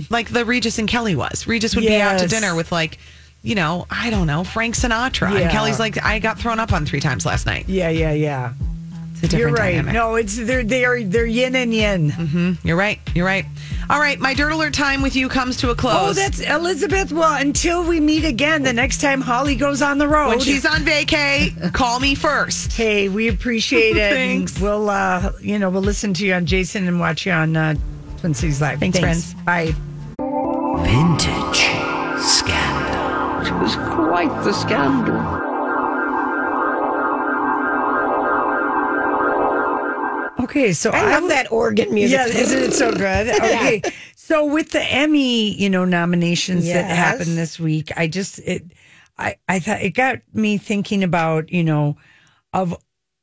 like 0.09 0.29
the 0.29 0.45
Regis 0.45 0.79
and 0.79 0.87
Kelly 0.87 1.15
was. 1.15 1.47
Regis 1.47 1.75
would 1.75 1.81
be 1.85 1.95
out 2.01 2.19
to 2.19 2.25
Mm-hmm. 2.25 2.29
Dinner 2.29 2.55
with 2.55 2.71
like. 2.71 2.97
You 3.43 3.53
know, 3.53 3.85
I 3.91 4.09
don't 4.09 4.25
know, 4.25 4.43
Frank 4.43 4.73
Sinatra. 4.73 5.31
Yeah. 5.31 5.37
And 5.41 5.51
Kelly's 5.51 5.79
like, 5.79 6.03
I 6.03 6.17
got 6.17 6.39
thrown 6.39 6.59
up 6.59 6.73
on 6.73 6.83
three 6.87 6.99
times 6.99 7.27
last 7.27 7.45
night. 7.45 7.69
Yeah, 7.69 7.89
yeah, 7.89 8.11
yeah. 8.11 8.53
It's 9.25 9.33
a 9.33 9.37
different 9.37 9.57
You're 9.57 9.65
right. 9.65 9.71
dynamic. 9.73 9.93
No, 9.93 10.15
it's 10.15 10.37
they're 10.37 10.63
they 10.63 10.85
are 10.85 11.03
they're 11.03 11.25
yin 11.25 11.55
and 11.55 11.73
yin. 11.73 12.57
You're 12.63 12.77
right. 12.77 12.99
You're 13.13 13.25
right. 13.25 13.45
All 13.89 13.99
right. 13.99 14.19
My 14.19 14.33
dirt 14.33 14.51
alert 14.51 14.73
time 14.73 15.01
with 15.01 15.15
you 15.15 15.29
comes 15.29 15.57
to 15.57 15.69
a 15.69 15.75
close. 15.75 15.95
Oh, 15.95 16.13
that's 16.13 16.39
Elizabeth. 16.39 17.11
Well, 17.11 17.39
until 17.39 17.83
we 17.83 17.99
meet 17.99 18.25
again, 18.25 18.63
the 18.63 18.73
next 18.73 19.01
time 19.01 19.21
Holly 19.21 19.55
goes 19.55 19.81
on 19.81 19.97
the 19.97 20.07
road. 20.07 20.29
when 20.29 20.39
she's 20.39 20.65
on 20.65 20.81
vacay. 20.81 21.73
call 21.73 21.99
me 21.99 22.15
first. 22.15 22.73
hey, 22.73 23.09
we 23.09 23.27
appreciate 23.27 23.97
it. 23.97 24.13
and 24.13 24.47
Thanks. 24.47 24.59
We'll 24.59 24.89
uh, 24.89 25.31
you 25.41 25.59
know, 25.59 25.69
we'll 25.69 25.81
listen 25.81 26.13
to 26.15 26.25
you 26.25 26.33
on 26.33 26.45
Jason 26.45 26.87
and 26.87 26.99
watch 26.99 27.25
you 27.25 27.31
on 27.31 27.55
uh, 27.55 27.75
Twin 28.19 28.33
Cities 28.33 28.61
Live. 28.61 28.79
Thanks, 28.79 28.99
friends. 28.99 29.33
Bye. 29.45 29.73
Vintage 30.83 31.57
scandal. 32.21 33.45
It 33.45 33.61
was 33.61 33.75
quite 33.75 34.29
the 34.43 34.51
scandal. 34.53 35.44
Okay, 40.45 40.73
so 40.73 40.91
I 40.91 41.19
love 41.19 41.29
that 41.29 41.51
organ 41.51 41.91
music. 41.91 42.17
Yeah, 42.17 42.27
isn't 42.27 42.63
it 42.63 42.73
so 42.73 42.91
good? 42.91 43.27
Okay. 43.35 43.81
So 44.15 44.45
with 44.45 44.71
the 44.71 44.81
Emmy, 44.81 45.53
you 45.53 45.69
know, 45.69 45.85
nominations 45.85 46.65
that 46.65 46.85
happened 46.89 47.37
this 47.37 47.59
week, 47.59 47.91
I 47.95 48.07
just 48.07 48.39
it 48.39 48.63
I 49.17 49.35
I 49.47 49.59
thought 49.59 49.81
it 49.81 49.91
got 49.91 50.19
me 50.33 50.57
thinking 50.57 51.03
about, 51.03 51.51
you 51.51 51.63
know, 51.63 51.97
of 52.53 52.75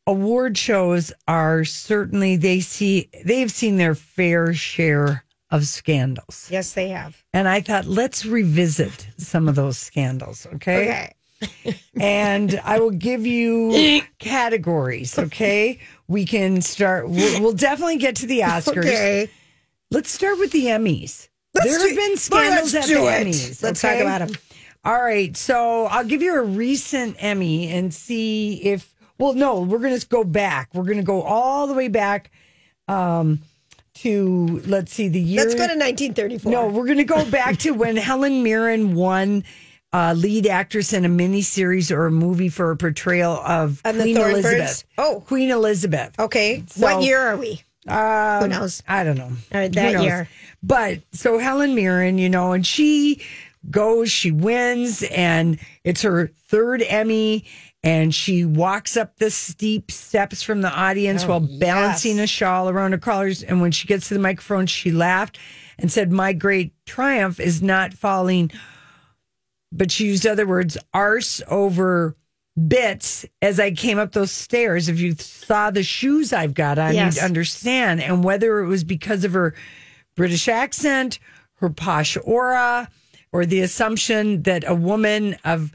award 0.07 0.59
shows 0.59 1.12
are 1.29 1.64
certainly 1.64 2.37
they 2.37 2.61
see 2.61 3.09
they've 3.25 3.50
seen 3.50 3.76
their 3.76 3.95
fair 3.95 4.52
share 4.55 5.25
of 5.50 5.67
scandals. 5.67 6.49
Yes, 6.50 6.73
they 6.73 6.88
have. 6.88 7.23
And 7.33 7.49
I 7.49 7.61
thought 7.61 7.87
let's 7.87 8.25
revisit 8.25 9.09
some 9.17 9.49
of 9.49 9.55
those 9.55 9.79
scandals, 9.79 10.47
okay? 10.55 10.88
Okay. 10.88 11.76
and 12.00 12.61
I 12.64 12.79
will 12.79 12.91
give 12.91 13.26
you 13.26 14.02
categories, 14.19 15.19
okay? 15.19 15.81
We 16.09 16.26
can 16.26 16.61
start 16.61 17.09
we'll, 17.09 17.42
we'll 17.42 17.52
definitely 17.52 17.99
get 17.99 18.16
to 18.16 18.26
the 18.26 18.40
Oscars. 18.44 18.78
Okay. 18.78 19.30
Let's 19.90 20.11
start 20.11 20.38
with 20.38 20.52
the 20.52 20.66
Emmys. 20.66 21.28
Let's 21.54 21.66
there 21.66 21.78
do- 21.78 21.88
have 21.88 21.97
been 21.97 22.16
scandals 22.16 22.75
at 22.75 22.87
the 22.87 22.94
it. 22.94 23.26
Emmys. 23.26 23.62
Let's 23.62 23.85
okay? 23.85 23.99
talk 23.99 24.02
about 24.02 24.26
them. 24.26 24.37
All 24.85 25.00
right, 25.00 25.37
so 25.37 25.87
I'll 25.87 26.04
give 26.04 26.23
you 26.23 26.35
a 26.35 26.42
recent 26.42 27.16
Emmy 27.21 27.68
and 27.68 27.94
see 27.94 28.54
if. 28.62 28.92
Well, 29.18 29.35
no, 29.35 29.61
we're 29.61 29.78
going 29.78 29.97
to 29.97 30.06
go 30.09 30.25
back. 30.25 30.71
We're 30.75 30.82
going 30.82 30.97
to 30.97 31.04
go 31.04 31.23
all 31.23 31.68
the 31.68 31.75
way 31.75 31.87
back 31.87 32.32
um, 32.88 33.38
to 33.94 34.61
let's 34.66 34.92
see 34.92 35.06
the 35.09 35.21
year. 35.21 35.40
Let's 35.40 35.54
go 35.54 35.68
to 35.68 35.75
1934. 35.75 36.50
No, 36.50 36.66
we're 36.66 36.87
going 36.87 36.99
to 36.99 37.04
go 37.04 37.25
back 37.30 37.59
to 37.59 37.71
when 37.73 37.97
Helen 37.97 38.42
Mirren 38.42 38.94
won 38.94 39.44
uh, 39.92 40.14
lead 40.16 40.46
actress 40.46 40.92
in 40.92 41.04
a 41.04 41.08
miniseries 41.08 41.90
or 41.90 42.06
a 42.06 42.11
movie 42.11 42.49
for 42.49 42.70
a 42.70 42.76
portrayal 42.76 43.32
of 43.32 43.80
And 43.84 44.00
Queen? 44.00 44.16
Elizabeth. 44.16 44.84
Oh. 44.99 45.22
Queen 45.26 45.50
Elizabeth. 45.50 46.18
Okay. 46.18 46.64
So- 46.68 46.82
what 46.82 47.02
year 47.02 47.20
are 47.20 47.37
we? 47.37 47.62
Um, 47.88 48.42
Who 48.42 48.49
knows? 48.49 48.82
I 48.87 49.02
don't 49.04 49.18
know. 49.18 49.32
Who 49.52 49.68
that 49.68 50.02
year. 50.02 50.28
But 50.62 51.00
so 51.12 51.38
Helen 51.38 51.75
Mirren, 51.75 52.16
you 52.18 52.28
know, 52.28 52.52
and 52.52 52.64
she 52.64 53.20
goes, 53.68 54.11
she 54.11 54.30
wins, 54.30 55.02
and 55.02 55.58
it's 55.84 56.02
her 56.02 56.28
third 56.49 56.82
Emmy. 56.82 57.44
And 57.84 58.14
she 58.14 58.44
walks 58.44 58.96
up 58.96 59.16
the 59.16 59.28
steep 59.28 59.90
steps 59.90 60.40
from 60.40 60.61
the 60.61 60.70
audience 60.70 61.26
while 61.26 61.40
balancing 61.40 62.20
a 62.20 62.28
shawl 62.28 62.68
around 62.68 62.92
her 62.92 62.99
collars. 62.99 63.42
And 63.42 63.61
when 63.61 63.72
she 63.72 63.88
gets 63.88 64.06
to 64.06 64.14
the 64.14 64.20
microphone, 64.20 64.66
she 64.66 64.92
laughed 64.92 65.37
and 65.80 65.90
said, 65.90 66.12
My 66.12 66.32
great 66.32 66.72
triumph 66.87 67.40
is 67.40 67.61
not 67.61 67.92
falling, 67.92 68.52
but 69.73 69.91
she 69.91 70.07
used 70.07 70.26
other 70.26 70.47
words, 70.47 70.76
arse 70.95 71.41
over 71.49 72.17
bits 72.69 73.25
as 73.41 73.59
I 73.59 73.71
came 73.71 73.99
up 73.99 74.12
those 74.12 74.31
stairs. 74.31 74.88
If 74.88 75.00
you 75.00 75.14
saw 75.19 75.71
the 75.71 75.83
shoes 75.83 76.33
I've 76.33 76.55
got 76.55 76.79
on, 76.79 76.95
Yes. 76.95 77.17
you'd 77.17 77.25
understand. 77.25 78.02
And 78.02 78.23
whether 78.23 78.61
it 78.61 78.67
was 78.67 78.85
because 78.85 79.25
of 79.25 79.33
her 79.33 79.55
British 80.17 80.49
accent, 80.49 81.19
her 81.57 81.71
posh 81.71 82.19
aura, 82.23 82.91
or 83.33 83.47
the 83.47 83.61
assumption 83.62 84.43
that 84.43 84.64
a 84.67 84.75
woman 84.75 85.37
of 85.45 85.73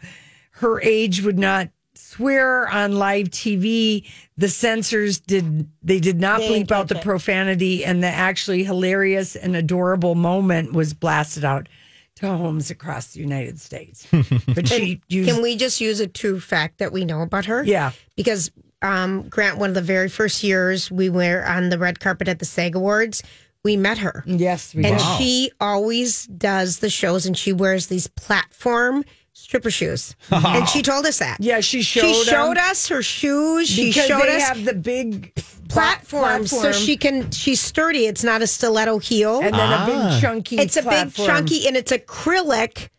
her 0.51 0.79
age 0.81 1.23
would 1.23 1.39
not 1.39 1.69
swear 1.95 2.67
on 2.69 2.91
live 2.93 3.29
TV, 3.31 4.05
the 4.37 4.47
censors 4.49 5.19
did 5.19 5.67
they 5.81 5.99
did 5.99 6.19
not 6.21 6.39
They 6.41 6.63
bleep 6.63 6.71
out 6.71 6.87
the 6.89 6.97
it. 6.97 7.03
profanity 7.03 7.83
and 7.83 8.03
the 8.03 8.07
actually 8.07 8.63
hilarious 8.63 9.35
and 9.35 9.55
adorable 9.55 10.13
moment 10.13 10.73
was 10.73 10.93
blasted 10.93 11.43
out 11.43 11.67
to 12.17 12.27
homes 12.27 12.69
across 12.69 13.13
the 13.13 13.19
United 13.19 13.59
States. 13.59 14.07
But 14.55 14.67
she 14.67 15.01
used 15.07 15.29
Can 15.29 15.41
we 15.41 15.55
just 15.55 15.79
use 15.81 15.99
a 15.99 16.07
true 16.07 16.39
fact 16.39 16.79
that 16.79 16.91
we 16.91 17.05
know 17.05 17.21
about 17.21 17.45
her? 17.45 17.63
Yeah. 17.63 17.91
Because 18.15 18.51
um, 18.81 19.27
Grant, 19.29 19.57
one 19.57 19.69
of 19.69 19.75
the 19.75 19.81
very 19.81 20.09
first 20.09 20.43
years 20.43 20.91
we 20.91 21.09
were 21.09 21.43
on 21.47 21.69
the 21.69 21.77
red 21.79 21.99
carpet 21.99 22.27
at 22.27 22.39
the 22.39 22.45
SAG 22.45 22.75
Awards, 22.75 23.23
we 23.63 23.75
met 23.77 23.97
her. 23.99 24.23
Yes, 24.25 24.73
we 24.73 24.83
And 24.85 24.97
did. 24.97 25.17
she 25.17 25.51
always 25.59 26.25
does 26.27 26.79
the 26.79 26.89
shows 26.89 27.25
and 27.25 27.37
she 27.37 27.53
wears 27.53 27.87
these 27.87 28.07
platform 28.07 29.03
stripper 29.33 29.69
shoes. 29.71 30.15
and 30.31 30.67
she 30.67 30.81
told 30.81 31.05
us 31.05 31.19
that. 31.19 31.37
Yeah, 31.39 31.59
she 31.59 31.81
showed 31.81 32.01
She 32.01 32.23
showed 32.25 32.57
them 32.57 32.69
us 32.71 32.87
her 32.87 33.01
shoes. 33.03 33.67
She 33.67 33.87
because 33.89 34.07
showed 34.07 34.23
they 34.23 34.37
us 34.37 34.47
have 34.47 34.65
the 34.65 34.73
big 34.73 35.33
platforms 35.69 36.51
so 36.51 36.71
she 36.71 36.97
can 36.97 37.29
she's 37.31 37.59
sturdy. 37.61 38.05
It's 38.07 38.23
not 38.23 38.41
a 38.41 38.47
stiletto 38.47 38.99
heel. 38.99 39.39
and 39.41 39.53
then 39.53 39.73
a 39.73 39.85
big 39.85 39.95
ah. 39.95 40.17
chunky. 40.21 40.57
it's 40.57 40.77
a 40.77 40.81
big 40.81 40.89
platform. 41.13 41.27
chunky 41.27 41.67
and 41.67 41.75
it's 41.77 41.91
acrylic 41.91 42.89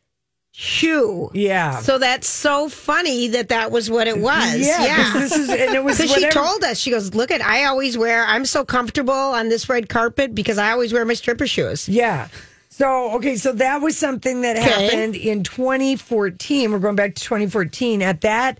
shoe. 0.52 1.30
Yeah. 1.34 1.78
So 1.80 1.98
that's 1.98 2.28
so 2.28 2.68
funny 2.68 3.28
that 3.28 3.50
that 3.50 3.70
was 3.70 3.88
what 3.90 4.08
it 4.08 4.18
was. 4.18 4.56
Yeah, 4.56 4.84
Yeah. 4.84 5.12
'cause 5.12 5.30
this 5.30 5.36
is 5.38 5.48
and 5.50 5.74
it 5.74 5.84
was 5.84 5.96
Because 5.98 6.10
she 6.14 6.24
whatever- 6.24 6.46
told 6.46 6.64
us, 6.64 6.78
she 6.78 6.90
goes, 6.90 7.14
"Look 7.14 7.30
at, 7.30 7.44
I 7.44 7.64
always 7.66 7.96
wear. 7.96 8.24
I'm 8.26 8.44
so 8.44 8.64
comfortable 8.64 9.12
on 9.12 9.48
this 9.48 9.68
red 9.68 9.88
carpet 9.88 10.34
because 10.34 10.58
I 10.58 10.72
always 10.72 10.92
wear 10.92 11.04
my 11.04 11.14
stripper 11.14 11.46
shoes." 11.46 11.88
Yeah. 11.88 12.28
So, 12.70 13.12
okay, 13.16 13.36
so 13.36 13.52
that 13.54 13.80
was 13.82 13.96
something 13.98 14.42
that 14.42 14.56
Okay. 14.56 14.68
happened 14.86 15.16
in 15.16 15.42
2014. 15.42 16.70
We're 16.70 16.78
going 16.78 16.94
back 16.96 17.14
to 17.16 17.22
2014. 17.22 18.02
At 18.02 18.20
that 18.22 18.58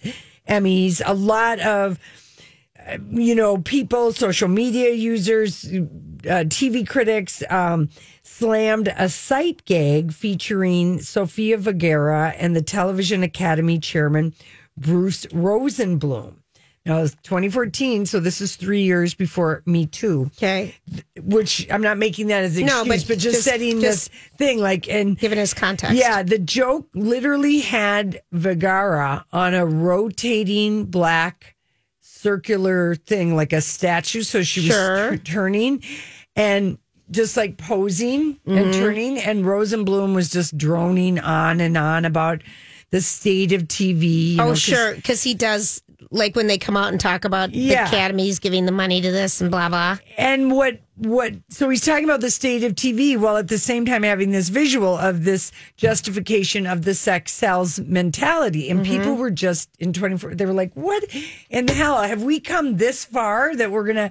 Emmys, 0.49 1.01
a 1.05 1.15
lot 1.15 1.61
of, 1.61 1.99
you 3.11 3.35
know, 3.35 3.59
people, 3.59 4.13
social 4.13 4.49
media 4.49 4.93
users, 4.93 5.65
uh, 5.65 6.45
TV 6.49 6.87
critics, 6.87 7.43
um, 7.51 7.89
slammed 8.23 8.93
a 8.97 9.09
sight 9.09 9.65
gag 9.65 10.13
featuring 10.13 11.01
Sofia 11.01 11.57
Vergara 11.59 12.35
and 12.39 12.55
the 12.55 12.63
Television 12.63 13.23
Academy 13.23 13.79
chairman, 13.79 14.35
Bruce 14.77 15.27
Rosenblum. 15.27 16.35
Now, 16.87 17.03
it's 17.03 17.15
2014, 17.25 18.07
so 18.07 18.19
this 18.19 18.41
is 18.41 18.57
three 18.57 18.81
years 18.83 19.13
before 19.13 19.63
Me 19.67 19.85
Too 19.85 20.31
Okay, 20.37 20.75
which 21.21 21.67
I'm 21.71 21.83
not 21.83 21.99
making 21.99 22.29
that 22.29 22.45
as 22.45 22.57
an 22.57 22.65
No, 22.65 22.81
excuse, 22.81 23.03
but 23.05 23.09
but, 23.09 23.19
just, 23.19 23.35
just- 23.35 23.45
setting 23.45 23.81
just- 23.81 24.11
this 24.11 24.21
thing 24.39 24.59
like 24.59 24.89
and 24.89 25.19
giving 25.19 25.39
us 25.39 25.53
context. 25.53 25.97
yeah, 25.99 26.23
the 26.23 26.39
joke 26.39 26.89
literally 26.95 27.59
had 27.59 28.23
Vergara 28.33 29.27
on 29.33 29.53
a 29.53 29.67
rotating 29.67 30.85
black 30.87 31.57
circular 32.23 32.95
thing 32.97 33.37
like 33.37 33.53
a 33.53 33.61
statue, 33.61 34.23
so 34.23 34.43
she 34.43 34.61
was 34.61 34.71
Sure. 34.71 35.11
t- 35.13 35.19
turning 35.19 35.83
and 36.37 36.79
just 37.11 37.37
like 37.37 37.57
posing 37.57 38.39
and 38.47 38.67
Mm-hmm. 38.67 38.81
turning, 38.81 39.19
and 39.19 39.45
Rosenblum 39.45 40.15
was 40.15 40.29
just 40.29 40.59
droning 40.59 41.19
on 41.19 41.61
and 41.61 41.77
on 41.79 42.05
about 42.05 42.43
the 42.91 43.01
state 43.01 43.53
of 43.53 43.63
TV. 43.69 44.35
Oh, 44.35 44.37
know, 44.45 44.49
'cause- 44.51 44.61
sure, 44.61 44.95
because 44.95 45.23
he 45.23 45.35
does. 45.35 45.81
Like 46.11 46.37
when 46.37 46.47
they 46.47 46.59
come 46.59 46.77
out 46.77 46.89
and 46.89 47.01
talk 47.01 47.25
about 47.25 47.53
Yeah. 47.53 47.83
the 47.83 47.89
academies 47.89 48.39
giving 48.39 48.67
the 48.67 48.73
money 48.73 49.01
to 49.01 49.11
this 49.11 49.41
and 49.41 49.51
blah 49.51 49.69
blah. 49.69 49.99
and 50.17 50.53
what 50.53 50.81
what 50.97 51.33
so 51.49 51.69
he's 51.69 51.85
talking 51.85 52.05
about 52.05 52.21
the 52.21 52.31
state 52.31 52.65
of 52.65 52.75
TV 52.75 53.17
while 53.17 53.37
at 53.37 53.49
the 53.49 53.59
same 53.59 53.87
time 53.87 54.03
having 54.03 54.31
this 54.33 54.49
visual 54.49 54.97
of 54.97 55.25
this 55.25 55.53
justification 55.77 56.67
of 56.67 56.85
the 56.85 56.95
sex 56.95 57.33
sells 57.33 57.79
mentality 57.81 58.69
and 58.69 58.81
mm-hmm. 58.81 58.97
people 58.97 59.15
were 59.15 59.31
just 59.31 59.71
in 59.79 59.93
24 59.93 60.35
they 60.35 60.45
were 60.47 60.53
like 60.53 60.73
what 60.75 61.05
in 61.51 61.67
the 61.67 61.73
hell 61.73 62.03
have 62.03 62.23
we 62.23 62.41
come 62.41 62.77
this 62.79 63.05
far 63.05 63.55
that 63.55 63.71
we're 63.71 63.85
gonna 63.85 64.11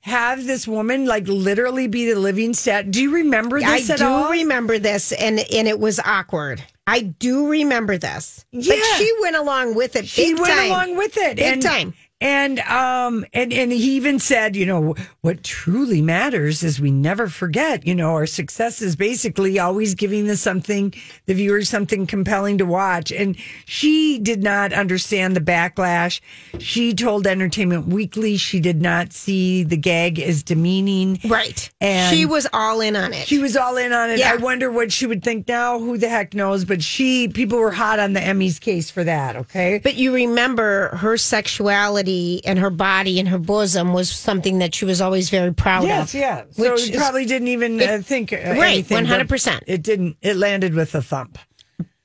have 0.00 0.46
this 0.46 0.68
woman 0.68 1.06
like 1.06 1.26
literally 1.26 1.86
be 1.88 2.10
the 2.12 2.18
living 2.18 2.52
stat 2.54 2.90
do 2.90 3.02
you 3.02 3.14
remember 3.14 3.56
I 3.56 3.78
this 3.78 3.90
at 3.90 4.02
all? 4.02 4.24
I 4.24 4.32
do 4.36 4.40
remember 4.42 4.78
this, 4.78 5.12
and 5.12 5.40
and 5.40 5.66
it 5.66 5.80
was 5.80 5.98
awkward. 6.04 6.62
I 6.86 7.00
do 7.00 7.48
remember 7.48 7.98
this. 7.98 8.44
But 8.52 8.64
Yeah. 8.64 8.82
she 8.96 9.12
went 9.20 9.36
along 9.36 9.74
with 9.74 9.96
it. 9.96 10.06
she 10.06 10.34
went 10.34 10.46
time. 10.46 10.66
along 10.70 10.96
with 10.96 11.16
it 11.16 11.36
Big 11.36 11.44
and, 11.54 11.62
time. 11.62 11.94
And 12.20 12.60
um 12.60 13.26
and 13.34 13.52
and 13.52 13.70
he 13.72 13.94
even 13.96 14.18
said 14.18 14.56
you 14.56 14.64
know 14.64 14.94
what 15.20 15.42
truly 15.42 16.00
matters 16.00 16.62
is 16.62 16.80
we 16.80 16.90
never 16.90 17.28
forget 17.28 17.86
you 17.86 17.94
know 17.94 18.12
our 18.14 18.24
success 18.26 18.80
is 18.80 18.96
basically 18.96 19.58
always 19.58 19.94
giving 19.94 20.26
the 20.26 20.36
something 20.36 20.94
the 21.26 21.34
viewers 21.34 21.68
something 21.68 22.06
compelling 22.06 22.56
to 22.56 22.64
watch 22.64 23.12
and 23.12 23.36
she 23.66 24.18
did 24.18 24.42
not 24.42 24.72
understand 24.72 25.36
the 25.36 25.40
backlash 25.40 26.20
she 26.58 26.94
told 26.94 27.26
entertainment 27.26 27.86
weekly 27.86 28.38
she 28.38 28.60
did 28.60 28.80
not 28.80 29.12
see 29.12 29.62
the 29.62 29.76
gag 29.76 30.18
as 30.18 30.42
demeaning 30.42 31.18
Right. 31.26 31.70
And- 31.82 32.14
she 32.16 32.24
was 32.24 32.46
all 32.52 32.80
in 32.80 32.96
on 32.96 33.12
it. 33.12 33.26
she 33.26 33.38
was 33.38 33.56
all 33.56 33.76
in 33.76 33.92
on 33.92 34.10
it. 34.10 34.18
Yeah. 34.20 34.32
I 34.32 34.36
wonder 34.36 34.70
what 34.70 34.90
she 34.92 35.06
would 35.06 35.22
think 35.22 35.48
now. 35.48 35.78
Who 35.78 35.98
the 35.98 36.08
heck 36.08 36.34
knows? 36.34 36.64
But 36.64 36.82
she, 36.82 37.28
people 37.28 37.58
were 37.58 37.72
hot 37.72 37.98
on 37.98 38.12
the 38.12 38.20
Emmys 38.20 38.60
case 38.60 38.90
for 38.90 39.02
that. 39.04 39.36
Okay. 39.36 39.80
But 39.82 39.96
you 39.96 40.14
remember 40.14 40.94
her 40.96 41.16
sexuality 41.16 42.05
and 42.44 42.58
her 42.58 42.70
body 42.70 43.18
and 43.18 43.28
her 43.28 43.38
bosom 43.38 43.92
was 43.92 44.10
something 44.10 44.58
that 44.58 44.74
she 44.74 44.84
was 44.84 45.00
always 45.00 45.30
very 45.30 45.52
proud 45.52 45.84
Yes, 45.84 46.14
of. 46.14 46.20
yeah. 46.20 46.44
So 46.50 46.72
Which 46.72 46.90
is- 46.90 46.96
probably 46.96 47.24
didn't 47.26 47.48
even 47.48 47.80
uh, 47.82 48.00
think 48.02 48.32
uh, 48.32 48.36
Right, 48.36 48.90
anything, 48.90 49.04
100%. 49.06 49.60
It 49.66 49.82
didn't. 49.82 50.16
It 50.22 50.36
landed 50.36 50.74
with 50.74 50.94
a 50.94 51.02
thump. 51.02 51.38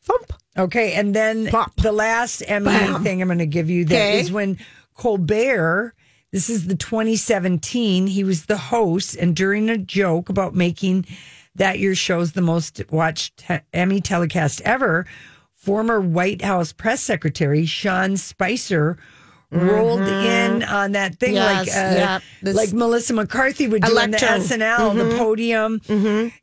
Thump. 0.03 0.33
Okay, 0.57 0.93
and 0.93 1.15
then 1.15 1.47
Plop. 1.47 1.75
the 1.77 1.91
last 1.91 2.41
Emmy 2.45 2.69
thing 3.03 3.21
I'm 3.21 3.27
going 3.27 3.37
to 3.37 3.45
give 3.45 3.69
you 3.69 3.85
that 3.85 4.15
is 4.15 4.31
when 4.31 4.57
Colbert. 4.95 5.93
This 6.31 6.49
is 6.49 6.67
the 6.67 6.75
2017. 6.75 8.07
He 8.07 8.23
was 8.23 8.45
the 8.45 8.57
host, 8.57 9.15
and 9.15 9.35
during 9.35 9.69
a 9.69 9.77
joke 9.77 10.29
about 10.29 10.55
making 10.55 11.05
that 11.55 11.79
year's 11.79 11.97
shows 11.97 12.31
the 12.31 12.41
most 12.41 12.81
watched 12.89 13.37
te- 13.47 13.59
Emmy 13.73 13.99
telecast 13.99 14.61
ever, 14.61 15.05
former 15.53 15.99
White 15.99 16.41
House 16.41 16.71
press 16.71 17.01
secretary 17.01 17.65
Sean 17.65 18.15
Spicer 18.15 18.97
rolled 19.51 20.01
in 20.01 20.63
on 20.63 20.93
that 20.93 21.19
thing 21.19 21.35
Mm-hmm. 21.35 21.65
Yes, 21.65 21.67
like 21.67 21.77
uh, 21.77 22.19
yeah. 22.43 22.53
Like 22.53 22.73
Melissa 22.73 23.13
McCarthy 23.13 23.67
would 23.67 23.83
do 23.83 23.97
on 23.97 24.11
the. 24.11 24.17
SNL, 24.17 24.95
the 24.95 25.17
podium, 25.17 25.81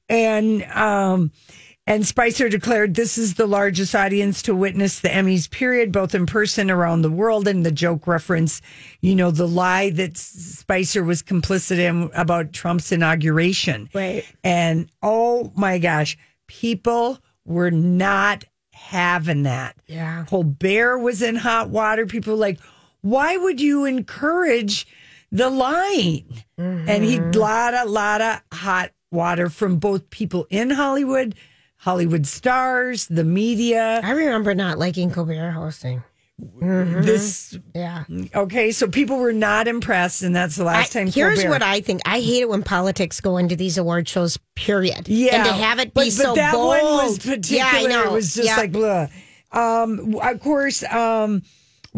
and 0.08 0.62
um, 0.64 1.32
and 1.86 2.06
Spicer 2.06 2.48
declared 2.50 2.94
this 2.94 3.16
is 3.16 3.34
the 3.34 3.46
largest 3.46 3.94
audience 3.94 4.42
to 4.42 4.54
witness 4.54 5.00
the 5.00 5.08
Emmys 5.08 5.50
period, 5.50 5.90
both 5.90 6.14
in 6.14 6.26
person 6.26 6.70
around 6.70 7.00
the 7.02 7.10
world, 7.10 7.48
and 7.48 7.64
the 7.64 7.72
joke 7.72 8.06
reference, 8.06 8.60
you 9.00 9.14
know, 9.14 9.30
the 9.30 9.48
lie 9.48 9.88
that 9.90 10.16
Spicer 10.18 11.02
was 11.02 11.22
complicit 11.22 11.78
in 11.78 12.10
about 12.14 12.52
Trump's 12.52 12.92
inauguration, 12.92 13.88
Right. 13.94 14.24
And 14.44 14.90
oh 15.02 15.50
my 15.56 15.78
gosh, 15.78 16.18
people 16.46 17.18
were 17.46 17.70
not 17.70 18.44
having 18.72 19.44
that. 19.44 19.76
Yeah. 19.86 20.24
Colbert 20.28 20.98
was 20.98 21.22
in 21.22 21.36
hot 21.36 21.70
water. 21.70 22.06
People 22.06 22.34
were 22.34 22.38
like, 22.38 22.58
why 23.02 23.36
would 23.36 23.60
you 23.60 23.84
encourage 23.84 24.86
the 25.30 25.50
lying? 25.50 26.24
And 26.56 27.04
he 27.04 27.18
lot 27.20 27.74
a 27.74 27.84
lot 27.84 28.20
of 28.20 28.40
hot 28.52 28.90
water 29.10 29.48
from 29.48 29.76
both 29.78 30.10
people 30.10 30.46
in 30.50 30.70
Hollywood, 30.70 31.34
Hollywood 31.76 32.26
stars, 32.26 33.06
the 33.06 33.24
media. 33.24 34.00
I 34.02 34.10
remember 34.10 34.54
not 34.54 34.78
liking 34.78 35.10
Colbert 35.10 35.52
hosting. 35.52 36.02
this 36.66 37.58
Yeah. 37.74 38.04
okay, 38.34 38.70
so 38.70 38.86
people 38.88 39.18
were 39.18 39.32
not 39.32 39.66
impressed, 39.68 40.22
and 40.22 40.34
that's 40.34 40.56
the 40.56 40.64
last 40.64 40.94
I- 40.94 41.00
time. 41.00 41.12
here's 41.12 41.38
Colbert- 41.40 41.50
what 41.50 41.62
I 41.62 41.80
think. 41.80 42.00
I 42.04 42.20
hate 42.20 42.42
it 42.42 42.48
when 42.48 42.62
politics 42.62 43.20
go 43.20 43.36
into 43.38 43.56
these 43.56 43.76
award 43.78 44.08
shows. 44.08 44.38
Period. 44.54 45.08
Yeah, 45.08 45.36
and 45.36 45.44
to 45.46 45.52
have 45.52 45.78
it 45.78 45.86
be 45.86 45.90
but, 45.94 46.04
but 46.04 46.12
so 46.12 46.34
that 46.34 46.52
bold. 46.52 46.68
one 46.68 46.82
was 47.06 47.18
particular. 47.18 47.56
Yeah, 47.56 47.70
I 47.72 47.82
know. 47.86 48.04
It 48.04 48.12
was 48.12 48.34
just 48.34 48.46
Yeah. 48.48 48.56
like 48.56 48.72
blah. 48.72 49.06
Um, 49.52 50.16
of 50.20 50.40
course, 50.40 50.82
um, 50.84 51.42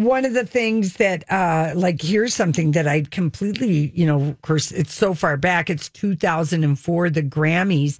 one 0.04 0.25
of 0.25 0.33
the 0.35 0.47
things 0.47 0.95
that, 0.95 1.25
uh, 1.30 1.73
like, 1.75 2.00
here's 2.00 2.35
something 2.35 2.73
that 2.73 2.87
I 2.88 3.02
completely, 3.02 3.92
you 3.95 4.07
know, 4.07 4.23
of 4.30 4.42
course, 4.42 4.73
it's 4.73 4.95
so 4.95 5.14
far 5.14 5.37
back. 5.37 5.69
It's 5.71 5.88
2004, 5.90 7.11
the 7.11 7.23
Grammys, 7.23 7.99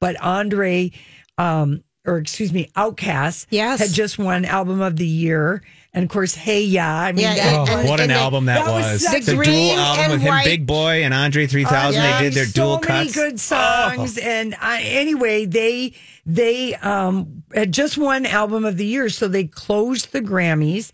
but 0.00 0.16
Andre, 0.20 0.90
um, 1.38 1.82
or 2.06 2.18
excuse 2.18 2.52
me, 2.52 2.70
OutKast, 2.76 3.46
Yes. 3.50 3.78
had 3.80 3.90
just 3.92 4.18
won 4.18 4.44
Album 4.44 4.80
of 4.80 4.96
the 4.96 5.06
Year, 5.06 5.62
and 5.94 6.02
of 6.04 6.10
course, 6.10 6.34
Hey 6.34 6.62
Ya. 6.64 6.84
I 6.84 7.12
mean, 7.12 7.24
Yeah, 7.24 7.34
that 7.34 7.54
Oh, 7.68 7.76
and- 7.78 7.88
what 7.88 8.00
an 8.00 8.04
and 8.04 8.10
the- 8.10 8.14
album 8.22 8.46
that, 8.46 8.64
that 8.64 8.72
was 8.72 9.02
was! 9.04 9.24
the 9.24 9.36
The 9.36 9.44
dual 9.44 9.78
album 9.78 10.04
and 10.04 10.12
with 10.14 10.22
him, 10.22 10.28
white- 10.28 10.44
Big 10.44 10.66
Boi 10.66 11.04
and 11.04 11.14
Andre 11.14 11.46
3000. 11.46 12.02
yeah, 12.02 12.18
they 12.18 12.24
did 12.24 12.34
their 12.34 12.46
so 12.46 12.52
dual 12.52 12.80
many 12.88 13.04
cuts. 13.04 13.14
good 13.14 13.38
songs, 13.38 14.18
and 14.18 14.56
I, 14.60 14.80
anyway, 14.82 15.44
they 15.44 15.92
they 16.26 16.74
um 16.76 17.42
had 17.54 17.70
just 17.72 17.98
won 17.98 18.26
album 18.26 18.64
of 18.64 18.78
the 18.78 18.86
year, 18.86 19.08
so 19.08 19.28
they 19.28 19.44
closed 19.44 20.10
the 20.12 20.20
Grammys, 20.22 20.90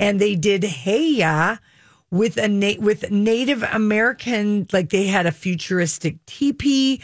and 0.00 0.20
they 0.20 0.34
did 0.34 0.64
Hey 0.64 1.12
Ya 1.12 1.58
with 2.10 2.36
a 2.38 2.48
na- 2.48 2.80
with 2.80 3.08
Native 3.12 3.62
American, 3.62 4.66
like 4.72 4.90
they 4.90 5.06
had 5.06 5.26
a 5.26 5.32
futuristic 5.32 6.16
teepee. 6.26 7.00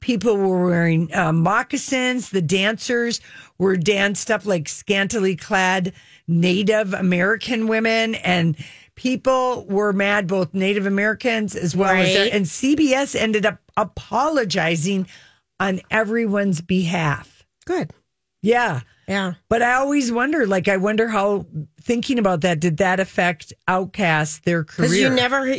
People 0.00 0.36
were 0.36 0.66
wearing 0.66 1.14
uh, 1.14 1.32
moccasins. 1.32 2.30
The 2.30 2.42
dancers 2.42 3.20
were 3.58 3.76
danced 3.76 4.30
up 4.30 4.44
like 4.46 4.68
scantily 4.68 5.36
clad 5.36 5.92
Native 6.26 6.94
American 6.94 7.66
women, 7.68 8.14
and 8.16 8.56
people 8.94 9.66
were 9.66 9.92
mad, 9.92 10.26
both 10.26 10.52
Native 10.54 10.86
Americans 10.86 11.54
as 11.54 11.74
well 11.76 11.90
as 11.94 12.16
Right. 12.16 12.32
and 12.32 12.46
CBS 12.46 13.14
ended 13.14 13.44
up 13.46 13.58
apologizing 13.76 15.06
on 15.58 15.80
everyone's 15.90 16.60
behalf. 16.60 17.44
Good. 17.66 17.92
Yeah. 18.42 18.80
Yeah. 19.08 19.34
But 19.48 19.62
I 19.62 19.74
always 19.74 20.12
wonder, 20.12 20.46
like, 20.46 20.68
I 20.68 20.76
wonder 20.76 21.08
how 21.08 21.46
thinking 21.80 22.18
about 22.18 22.42
that, 22.42 22.60
did 22.60 22.76
that 22.76 23.00
affect 23.00 23.52
OutKast, 23.68 24.42
their 24.42 24.62
career? 24.64 24.88
Because 24.88 24.98
you 24.98 25.10
never. 25.10 25.52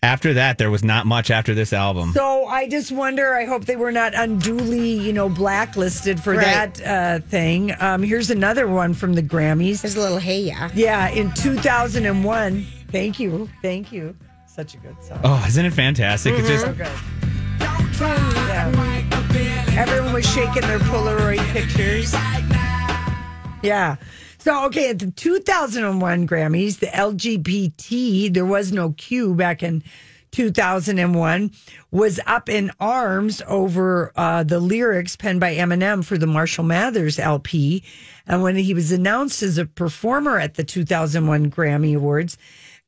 After 0.00 0.34
that, 0.34 0.58
there 0.58 0.70
was 0.70 0.84
not 0.84 1.06
much 1.06 1.28
after 1.30 1.54
this 1.54 1.72
album. 1.72 2.12
So 2.12 2.46
I 2.46 2.68
just 2.68 2.92
wonder. 2.92 3.34
I 3.34 3.46
hope 3.46 3.64
they 3.64 3.74
were 3.74 3.90
not 3.90 4.14
unduly, 4.14 4.92
you 4.92 5.12
know, 5.12 5.28
blacklisted 5.28 6.20
for 6.20 6.34
Right. 6.34 6.44
that 6.74 6.86
uh, 6.86 7.18
thing. 7.26 7.74
Um, 7.80 8.04
here's 8.04 8.30
another 8.30 8.68
one 8.68 8.94
from 8.94 9.14
the 9.14 9.22
Grammys. 9.24 9.80
There's 9.82 9.96
a 9.96 10.00
little 10.00 10.18
hey 10.18 10.40
yeah. 10.42 10.70
Yeah, 10.72 11.08
in 11.08 11.32
2001. 11.32 12.64
Thank 12.92 13.18
you, 13.18 13.48
thank 13.60 13.90
you. 13.90 14.14
Such 14.46 14.74
a 14.74 14.76
good 14.76 15.02
song. 15.02 15.20
oh, 15.24 15.44
isn't 15.48 15.64
it 15.66 15.72
fantastic? 15.72 16.34
It's 16.36 16.46
just 16.48 16.66
Okay. 16.66 16.84
Everyone 19.78 20.12
was 20.12 20.26
shaking 20.26 20.62
their 20.62 20.80
Polaroid 20.80 21.38
pictures. 21.52 22.12
Yeah. 23.62 23.94
So, 24.38 24.64
okay, 24.66 24.90
at 24.90 24.98
the 24.98 25.12
2001 25.12 26.26
Grammys, 26.26 26.80
the 26.80 26.88
LGBT, 26.88 28.34
there 28.34 28.44
was 28.44 28.72
no 28.72 28.90
Q 28.90 29.36
back 29.36 29.62
in 29.62 29.84
2001, 30.32 31.52
was 31.92 32.18
up 32.26 32.48
in 32.48 32.72
arms 32.80 33.40
over 33.46 34.10
uh, 34.16 34.42
the 34.42 34.58
lyrics 34.58 35.14
penned 35.14 35.38
by 35.38 35.54
Eminem 35.54 36.04
for 36.04 36.18
the 36.18 36.26
Marshall 36.26 36.64
Mathers 36.64 37.20
LP. 37.20 37.84
And 38.26 38.42
when 38.42 38.56
he 38.56 38.74
was 38.74 38.90
announced 38.90 39.44
as 39.44 39.58
a 39.58 39.64
performer 39.64 40.40
at 40.40 40.54
the 40.54 40.64
2001 40.64 41.52
Grammy 41.52 41.94
Awards, 41.94 42.36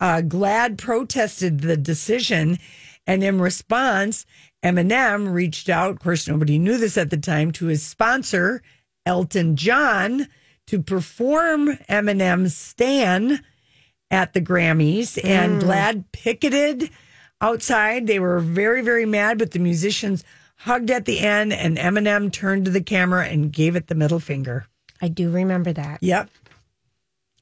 uh, 0.00 0.22
GLAAD 0.22 0.76
protested 0.76 1.60
the 1.60 1.76
decision. 1.76 2.58
And 3.06 3.22
in 3.24 3.40
response, 3.40 4.26
Eminem 4.62 5.32
reached 5.32 5.68
out. 5.68 5.90
Of 5.90 6.00
course, 6.00 6.28
nobody 6.28 6.58
knew 6.58 6.78
this 6.78 6.98
at 6.98 7.10
the 7.10 7.16
time 7.16 7.50
to 7.52 7.66
his 7.66 7.84
sponsor, 7.84 8.62
Elton 9.06 9.56
John, 9.56 10.28
to 10.66 10.82
perform 10.82 11.76
Eminem's 11.88 12.56
Stan 12.56 13.42
at 14.10 14.32
the 14.34 14.40
Grammys. 14.40 15.18
And 15.24 15.60
mm. 15.60 15.64
GLAAD 15.64 16.04
picketed 16.12 16.90
outside. 17.40 18.06
They 18.06 18.18
were 18.18 18.40
very, 18.40 18.82
very 18.82 19.06
mad, 19.06 19.38
but 19.38 19.52
the 19.52 19.58
musicians 19.58 20.24
hugged 20.56 20.90
at 20.90 21.06
the 21.06 21.20
end, 21.20 21.52
and 21.52 21.78
Eminem 21.78 22.30
turned 22.30 22.66
to 22.66 22.70
the 22.70 22.82
camera 22.82 23.26
and 23.26 23.52
gave 23.52 23.76
it 23.76 23.86
the 23.86 23.94
middle 23.94 24.20
finger. 24.20 24.66
I 25.00 25.08
do 25.08 25.30
remember 25.30 25.72
that. 25.72 26.02
Yep. 26.02 26.28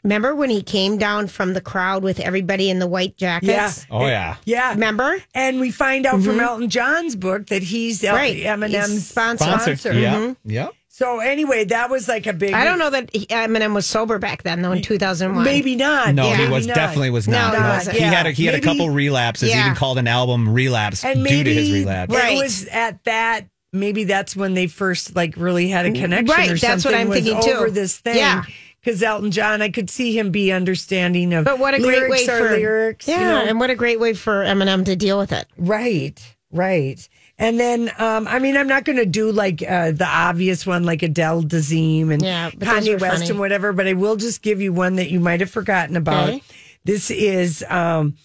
Remember 0.05 0.35
when 0.35 0.49
he 0.51 0.63
came 0.63 0.97
down 0.97 1.27
from 1.27 1.55
the 1.55 1.61
crowd 1.61 2.03
with 2.03 2.21
everybody 2.21 2.71
in 2.71 2.79
the 2.79 2.87
white 2.87 3.17
jackets? 3.17 3.87
Yeah. 3.91 3.97
oh 3.97 4.07
yeah. 4.07 4.37
Yeah. 4.45 4.71
Remember? 4.71 5.19
And 5.35 5.61
we 5.61 5.71
find 5.71 6.07
out 6.07 6.23
from 6.23 6.33
mm-hmm. 6.37 6.41
Elton 6.41 6.71
John's 6.71 7.17
book 7.17 7.47
that 7.49 7.63
he's 7.63 8.03
El- 8.05 8.15
Right. 8.15 8.37
Eminem's 8.37 8.91
He's 8.93 9.09
sponsor. 9.09 9.45
sponsor. 9.45 9.77
Sponsor. 9.77 9.99
Yeah. 9.99 10.15
Mm-hmm. 10.15 10.51
Yep. 10.51 10.75
So 10.89 11.21
anyway, 11.21 11.65
that 11.67 11.91
was 11.91 12.09
like 12.09 12.27
a 12.27 12.33
big. 12.33 12.53
I 12.55 12.65
don't 12.65 12.79
know 12.81 12.91
that 12.91 13.11
he- 13.15 13.27
Eminem 13.27 13.73
was 13.73 13.87
sober 13.87 14.19
back 14.19 14.43
then, 14.43 14.63
though, 14.63 14.73
in 14.73 14.83
2001. 14.83 15.45
Maybe 15.45 15.77
not. 15.77 16.13
No, 16.15 16.25
he 16.31 16.37
Maybe 16.37 16.51
was 16.53 16.67
not. 16.67 16.75
definitely 16.75 17.11
was 17.11 17.29
No, 17.29 17.39
not. 17.39 17.55
he 17.55 17.61
No. 17.61 17.69
wasn't. 17.69 17.97
He 17.97 18.03
Yeah. 18.03 18.11
had 18.11 18.27
a, 18.27 18.31
he 18.33 18.47
had 18.47 18.55
a 18.57 18.61
couple 18.61 18.91
relapses. 18.91 19.51
Yeah. 19.51 19.61
Even 19.67 19.77
called 19.77 19.99
an 19.99 20.09
album 20.09 20.49
"Relapse" 20.53 21.05
and 21.05 21.25
due 21.25 21.45
to 21.45 21.55
his 21.55 21.71
relapse. 21.71 22.13
Right. 22.15 22.37
It 22.37 22.43
was 22.43 22.67
at 22.67 23.05
that. 23.05 23.47
Maybe 23.73 24.05
that's 24.05 24.35
when 24.35 24.55
they 24.55 24.67
first 24.67 25.15
like 25.15 25.35
really 25.37 25.69
had 25.69 25.85
a 25.87 25.91
mm, 25.91 26.01
connection. 26.01 26.35
Right, 26.35 26.51
or 26.51 26.57
that's 26.57 26.85
what 26.85 26.93
something 26.95 27.01
I'm 27.03 27.09
was 27.11 27.23
thinking, 27.23 27.43
too. 27.43 27.51
Over 27.59 27.71
this 27.71 27.99
thing, 27.99 28.17
Yeah. 28.17 28.43
Because 28.89 29.03
Elton 29.03 29.31
John, 29.31 29.61
I 29.61 29.69
could 29.69 29.91
see 29.91 30.19
him 30.19 30.31
be 30.31 30.51
understanding 30.51 31.35
of. 31.35 31.45
But 31.45 31.59
what 31.59 31.75
a 31.75 31.79
great 31.79 32.09
way 32.09 32.25
for 32.25 32.41
lyrics. 32.41 33.07
Yeah, 33.07 33.19
you 33.19 33.25
know? 33.27 33.51
and 33.51 33.61
what 33.61 33.69
a 33.69 33.75
great 33.75 34.01
way 34.01 34.15
for 34.15 34.43
Eminem 34.43 34.87
to 34.87 34.97
deal 34.97 35.19
with 35.19 35.31
it. 35.31 35.47
Right, 35.59 36.19
right. 36.51 37.07
And 37.39 37.61
then, 37.61 37.93
um, 37.99 38.27
I 38.27 38.39
mean, 38.39 38.57
I'm 38.57 38.67
not 38.67 38.87
going 38.87 38.97
to 38.97 39.05
do 39.05 39.31
like 39.31 39.63
uh, 39.63 39.91
the 39.91 40.07
obvious 40.07 40.67
one, 40.67 40.85
like 40.85 41.03
Adele 41.03 41.43
Dazeem 41.43 42.11
and 42.11 42.23
Yeah, 42.23 42.51
Kanye 42.51 42.99
West 42.99 43.19
funny. 43.19 43.29
and 43.29 43.39
whatever, 43.39 43.75
but 43.75 43.87
I 43.87 43.93
will 43.93 44.17
just 44.17 44.41
give 44.41 44.63
you 44.63 44.73
one 44.73 44.97
that 44.97 45.11
you 45.11 45.21
might 45.21 45.41
have 45.41 45.51
forgotten 45.51 45.95
about. 45.95 46.31
Okay. 46.31 46.43
This 46.87 47.11
is, 47.11 47.63
um, 47.69 48.17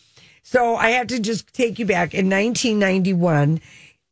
so 0.43 0.77
I 0.77 0.91
have 0.91 1.07
to 1.07 1.19
just 1.19 1.51
take 1.51 1.77
you 1.77 1.85
back 1.85 2.13
in 2.13 2.29
1991. 2.29 3.59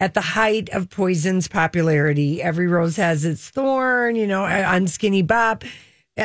At 0.02 0.16
the 0.16 0.22
height 0.22 0.68
of 0.70 0.90
Poison's 0.90 1.48
popularity, 1.48 2.42
Every 2.42 2.68
Rose 2.68 2.96
Has 2.98 3.24
Its 3.24 3.50
Thorn, 3.52 4.16
you 4.16 4.26
know, 4.26 4.44
on 4.44 4.88
Skinny 4.88 5.22
Bop, 5.22 5.64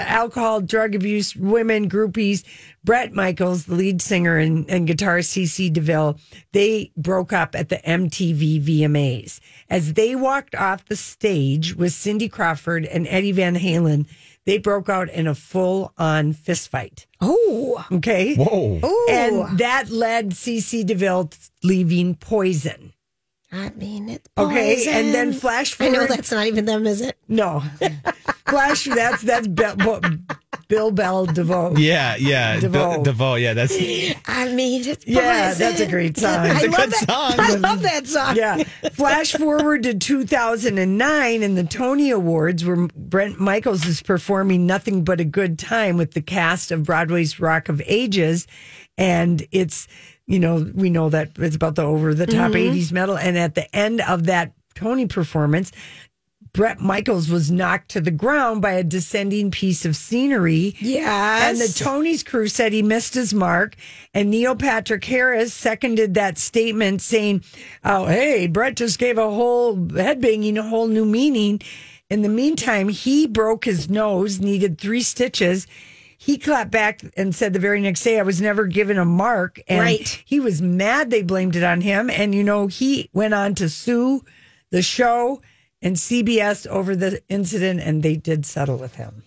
alcohol, 0.00 0.60
drug 0.60 0.94
abuse, 0.94 1.34
women, 1.36 1.88
groupies. 1.88 2.44
Bret 2.84 3.12
Michaels, 3.12 3.64
the 3.66 3.74
lead 3.74 4.00
singer 4.00 4.36
and, 4.38 4.68
and 4.70 4.88
guitarist 4.88 5.30
CC 5.36 5.72
DeVille, 5.72 6.18
they 6.52 6.92
broke 6.96 7.32
up 7.32 7.54
at 7.54 7.68
the 7.68 7.78
MTV 7.78 8.62
VMAs. 8.62 9.40
As 9.68 9.94
they 9.94 10.14
walked 10.14 10.54
off 10.54 10.84
the 10.84 10.94
stage 10.96 11.74
with 11.74 11.92
Cindy 11.92 12.28
Crawford 12.28 12.84
and 12.84 13.06
Eddie 13.08 13.32
Van 13.32 13.56
Halen, 13.56 14.06
they 14.44 14.58
broke 14.58 14.88
out 14.88 15.10
in 15.10 15.26
a 15.26 15.34
full 15.34 15.92
on 15.98 16.32
fist 16.32 16.68
fight. 16.68 17.06
Oh, 17.20 17.84
Okay. 17.90 18.36
Whoa. 18.36 18.80
And 19.10 19.58
that 19.58 19.90
led 19.90 20.30
CC 20.30 20.86
DeVille 20.86 21.30
leaving 21.64 22.14
Poison. 22.14 22.92
I 23.52 23.70
mean 23.70 24.08
it. 24.08 24.28
Okay. 24.36 24.84
And 24.88 25.14
then 25.14 25.32
flash 25.32 25.72
I 25.74 25.76
forward. 25.88 25.92
know 25.92 26.06
that's 26.06 26.32
not 26.32 26.46
even 26.46 26.64
them, 26.64 26.86
is 26.86 27.00
it? 27.00 27.16
No. 27.28 27.62
Flash, 28.48 28.84
that's, 28.84 29.22
that's 29.22 29.48
Bill, 29.48 29.76
Bill 30.68 30.90
Bell 30.92 31.26
DeVoe. 31.26 31.74
Yeah, 31.76 32.14
yeah. 32.16 32.60
DeVoe. 32.60 32.98
DeVoe. 32.98 33.02
DeVoe. 33.04 33.34
Yeah, 33.36 33.54
that's 33.54 33.74
I 34.26 34.52
mean 34.52 34.86
it. 34.86 35.06
Yeah, 35.06 35.52
that's 35.54 35.80
a 35.80 35.86
great 35.88 36.16
song. 36.16 36.46
I 36.46 36.54
It's 36.54 36.64
a 36.64 36.68
love 36.68 36.76
good 36.76 36.90
that. 36.92 37.06
song. 37.08 37.34
I 37.40 37.54
love 37.56 37.82
that 37.82 38.06
song. 38.06 38.36
yeah. 38.36 38.62
Flash 38.92 39.32
forward 39.32 39.82
to 39.84 39.94
2009 39.94 41.42
and 41.42 41.56
the 41.56 41.64
Tony 41.64 42.10
Awards, 42.10 42.64
where 42.64 42.88
Bret 42.94 43.38
Michaels 43.38 43.84
is 43.86 44.02
performing 44.02 44.66
Nothing 44.66 45.02
But 45.04 45.20
a 45.20 45.24
Good 45.24 45.58
Time 45.58 45.96
with 45.96 46.12
the 46.14 46.22
cast 46.22 46.70
of 46.70 46.84
Broadway's 46.84 47.40
Rock 47.40 47.68
of 47.68 47.82
Ages. 47.86 48.46
And 48.98 49.46
it's, 49.50 49.88
you 50.26 50.40
know, 50.40 50.70
we 50.74 50.90
know 50.90 51.08
that 51.08 51.30
it's 51.38 51.56
about 51.56 51.76
the 51.76 51.82
over 51.82 52.14
the 52.14 52.26
top 52.26 52.52
mm-hmm. 52.52 52.76
80s 52.76 52.92
metal. 52.92 53.16
And 53.16 53.38
at 53.38 53.54
the 53.54 53.74
end 53.74 54.00
of 54.02 54.26
that 54.26 54.52
Tony 54.74 55.06
performance, 55.06 55.72
Bret 56.52 56.80
Michaels 56.80 57.28
was 57.28 57.50
knocked 57.50 57.90
to 57.90 58.00
the 58.00 58.10
ground 58.10 58.62
by 58.62 58.72
a 58.72 58.82
descending 58.82 59.50
piece 59.50 59.84
of 59.84 59.94
scenery. 59.94 60.74
Yes. 60.80 61.50
And 61.50 61.58
the 61.58 61.64
Tonys 61.64 62.24
crew 62.24 62.48
said 62.48 62.72
he 62.72 62.82
missed 62.82 63.12
his 63.12 63.34
mark. 63.34 63.76
And 64.14 64.30
Neil 64.30 64.56
Patrick 64.56 65.04
Harris 65.04 65.52
seconded 65.52 66.14
that 66.14 66.38
statement, 66.38 67.02
saying, 67.02 67.44
Oh, 67.84 68.06
hey, 68.06 68.46
Brett 68.46 68.76
just 68.76 68.98
gave 68.98 69.18
a 69.18 69.30
whole 69.30 69.76
headbanging 69.76 70.56
a 70.56 70.62
whole 70.62 70.88
new 70.88 71.04
meaning. 71.04 71.60
In 72.08 72.22
the 72.22 72.28
meantime, 72.30 72.88
he 72.88 73.26
broke 73.26 73.66
his 73.66 73.90
nose, 73.90 74.40
needed 74.40 74.78
three 74.78 75.02
stitches. 75.02 75.66
He 76.18 76.38
clapped 76.38 76.70
back 76.70 77.02
and 77.16 77.34
said 77.34 77.52
the 77.52 77.58
very 77.58 77.80
next 77.80 78.02
day, 78.02 78.18
I 78.18 78.22
was 78.22 78.40
never 78.40 78.66
given 78.66 78.98
a 78.98 79.04
mark. 79.04 79.60
And 79.68 79.80
Right. 79.80 80.22
he 80.24 80.40
was 80.40 80.62
mad 80.62 81.10
they 81.10 81.22
blamed 81.22 81.56
it 81.56 81.62
on 81.62 81.80
him. 81.82 82.08
And, 82.10 82.34
you 82.34 82.42
know, 82.42 82.66
he 82.68 83.10
went 83.12 83.34
on 83.34 83.54
to 83.56 83.68
sue 83.68 84.24
the 84.70 84.82
show 84.82 85.42
and 85.82 85.96
CBS 85.96 86.66
over 86.66 86.96
the 86.96 87.22
incident, 87.28 87.80
and 87.80 88.02
they 88.02 88.16
did 88.16 88.46
settle 88.46 88.76
with 88.78 88.94
him. 88.96 89.24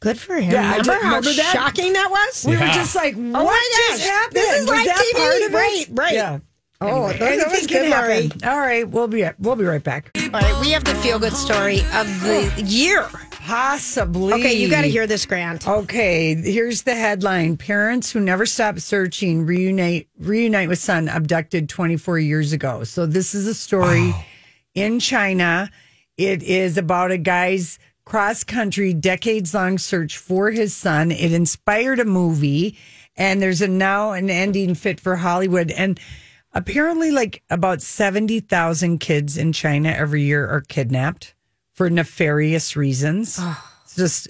Good 0.00 0.18
for 0.18 0.36
him. 0.36 0.52
Yeah, 0.52 0.60
I 0.62 0.76
remember 0.78 0.84
just- 0.92 1.02
how 1.02 1.08
remember 1.08 1.32
that? 1.34 1.52
shocking 1.52 1.92
that 1.92 2.10
was? 2.10 2.44
We 2.46 2.56
were 2.56 2.66
just 2.68 2.94
like, 2.94 3.14
oh 3.16 3.44
what 3.44 3.60
Oh 3.62 3.88
just 3.90 4.04
happened? 4.08 4.36
this 4.36 4.54
is 4.60 4.66
Was 4.66 4.70
live 4.70 4.86
that 4.86 4.96
TV, 4.96 5.18
part 5.18 5.42
of 5.42 5.42
it? 5.42 5.54
right, 5.54 5.86
right. 5.90 6.14
Yeah. 6.14 6.38
Oh, 6.80 7.06
Anyway, 7.06 7.18
that 7.18 7.20
was 7.20 7.44
anything 7.44 7.60
good, 7.66 7.68
can 7.68 7.84
happen. 7.92 8.28
Lori. 8.44 8.52
All 8.54 8.58
right, 8.60 8.88
we'll 8.88 9.08
be 9.08 9.28
we'll 9.40 9.56
be 9.56 9.64
right 9.64 9.82
back. 9.82 10.10
All 10.16 10.30
right, 10.40 10.60
we 10.60 10.70
have 10.70 10.84
the 10.84 10.94
feel 10.96 11.18
good 11.18 11.34
story 11.34 11.80
of 11.94 12.06
the 12.22 12.62
year. 12.64 13.08
Possibly. 13.48 14.34
Okay, 14.34 14.52
you 14.52 14.68
got 14.68 14.82
to 14.82 14.88
hear 14.88 15.06
this, 15.06 15.24
Grant. 15.24 15.66
Okay, 15.66 16.34
here's 16.34 16.82
the 16.82 16.94
headline: 16.94 17.56
Parents 17.56 18.12
who 18.12 18.20
never 18.20 18.44
stop 18.44 18.78
searching 18.78 19.46
reunite 19.46 20.06
reunite 20.18 20.68
with 20.68 20.78
son 20.78 21.08
abducted 21.08 21.66
24 21.66 22.18
years 22.18 22.52
ago. 22.52 22.84
So 22.84 23.06
this 23.06 23.34
is 23.34 23.46
a 23.46 23.54
story 23.54 24.14
in 24.74 25.00
China. 25.00 25.70
It 26.18 26.42
is 26.42 26.76
about 26.76 27.10
a 27.10 27.16
guy's 27.16 27.78
cross 28.04 28.44
country, 28.44 28.92
decades 28.92 29.54
long 29.54 29.78
search 29.78 30.18
for 30.18 30.50
his 30.50 30.76
son. 30.76 31.10
It 31.10 31.32
inspired 31.32 32.00
a 32.00 32.04
movie, 32.04 32.76
and 33.16 33.40
there's 33.40 33.62
a 33.62 33.68
now 33.68 34.12
an 34.12 34.28
ending 34.28 34.74
fit 34.74 35.00
for 35.00 35.16
Hollywood. 35.16 35.70
And 35.70 35.98
apparently, 36.52 37.12
like 37.12 37.42
about 37.48 37.80
70,000 37.80 38.98
kids 38.98 39.38
in 39.38 39.54
China 39.54 39.88
every 39.88 40.24
year 40.24 40.46
are 40.46 40.60
kidnapped 40.60 41.34
for 41.78 41.88
nefarious 41.88 42.74
reasons. 42.74 43.38
It's 43.84 43.94
just 43.94 44.28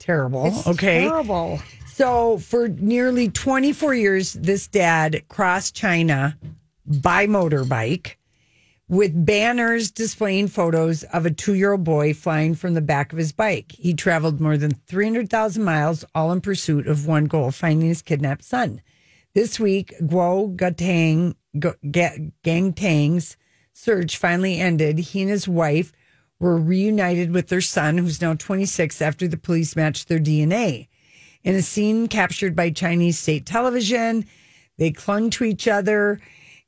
terrible. 0.00 0.52
okay. 0.66 1.02
Terrible. 1.04 1.60
So, 1.86 2.38
for 2.38 2.66
nearly 2.66 3.28
24 3.28 3.94
years, 3.94 4.32
this 4.32 4.66
dad 4.66 5.22
crossed 5.28 5.76
China 5.76 6.36
by 6.84 7.28
motorbike 7.28 8.16
with 8.88 9.24
banners 9.24 9.92
displaying 9.92 10.48
photos 10.48 11.04
of 11.04 11.26
a 11.26 11.30
two 11.30 11.54
year 11.54 11.72
old 11.72 11.84
boy 11.84 12.12
flying 12.12 12.56
from 12.56 12.74
the 12.74 12.80
back 12.80 13.12
of 13.12 13.18
his 13.18 13.30
bike. 13.30 13.70
He 13.70 13.94
traveled 13.94 14.40
more 14.40 14.56
than 14.56 14.72
300,000 14.88 15.62
miles, 15.62 16.04
all 16.12 16.32
in 16.32 16.40
pursuit 16.40 16.88
of 16.88 17.06
one 17.06 17.26
goal 17.26 17.52
finding 17.52 17.86
his 17.88 18.02
kidnapped 18.02 18.42
son. 18.42 18.82
This 19.32 19.60
week, 19.60 19.94
Guo 20.02 20.56
Gatang, 20.56 21.36
G- 21.56 21.88
Ga- 21.88 22.32
Gang 22.42 22.72
Tang's 22.72 23.36
search 23.72 24.16
finally 24.16 24.58
ended. 24.58 24.98
He 24.98 25.20
and 25.22 25.30
his 25.30 25.46
wife 25.46 25.92
were 26.40 26.56
reunited 26.56 27.32
with 27.32 27.48
their 27.48 27.60
son, 27.60 27.98
who's 27.98 28.20
now 28.20 28.34
26, 28.34 29.00
after 29.00 29.28
the 29.28 29.36
police 29.36 29.76
matched 29.76 30.08
their 30.08 30.18
DNA. 30.18 30.88
In 31.44 31.54
a 31.54 31.62
scene 31.62 32.08
captured 32.08 32.56
by 32.56 32.70
Chinese 32.70 33.18
state 33.18 33.46
television, 33.46 34.24
they 34.78 34.90
clung 34.90 35.30
to 35.30 35.44
each 35.44 35.68
other 35.68 36.18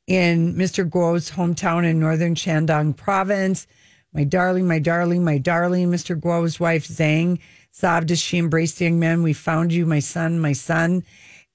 in 0.07 0.55
Mr. 0.55 0.89
Guo's 0.89 1.31
hometown 1.31 1.85
in 1.85 1.99
northern 1.99 2.35
Shandong 2.35 2.97
province. 2.97 3.67
My 4.13 4.25
darling, 4.25 4.69
my 4.69 4.79
darling, 4.79 5.25
my 5.25 5.39
darling, 5.39 5.91
Mr. 5.91 6.21
Guo's 6.21 6.61
wife 6.61 6.87
Zhang 6.87 7.39
sobbed 7.71 8.11
as 8.11 8.21
she 8.21 8.37
embraced 8.39 8.79
the 8.79 8.85
young 8.85 8.99
man. 8.99 9.23
We 9.23 9.33
found 9.33 9.73
you, 9.73 9.87
my 9.87 10.01
son, 10.01 10.39
my 10.39 10.53
son. 10.53 11.03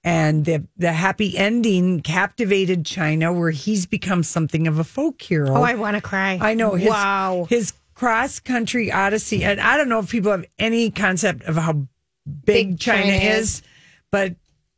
And 0.04 0.46
the, 0.46 0.66
the 0.78 0.94
happy 0.94 1.38
ending 1.38 2.02
captivated 2.02 2.86
China, 2.86 3.34
where 3.34 3.52
he's 3.52 3.86
become 3.86 4.24
something 4.24 4.66
of 4.68 4.80
a 4.80 4.84
folk 4.84 5.22
hero. 5.22 5.50
Oh, 5.52 5.62
I 5.62 5.76
want 5.76 5.96
to 5.96 6.02
cry. 6.02 6.40
I 6.42 6.54
know. 6.54 6.74
His, 6.76 6.90
wow. 6.90 7.46
His 7.50 7.74
cross 7.98 8.40
country 8.40 8.92
odyssey, 8.92 9.44
and 9.44 9.60
I 9.60 9.76
don't 9.76 9.90
know 9.90 10.00
if 10.00 10.12
people 10.12 10.32
have 10.32 10.46
any 10.60 10.92
concept 10.92 11.44
of 11.46 11.56
how 11.56 11.74
big, 11.74 12.46
Big 12.46 12.80
China, 12.80 13.06
China 13.06 13.16
is, 13.16 13.40
is. 13.40 13.64
but 14.12 14.36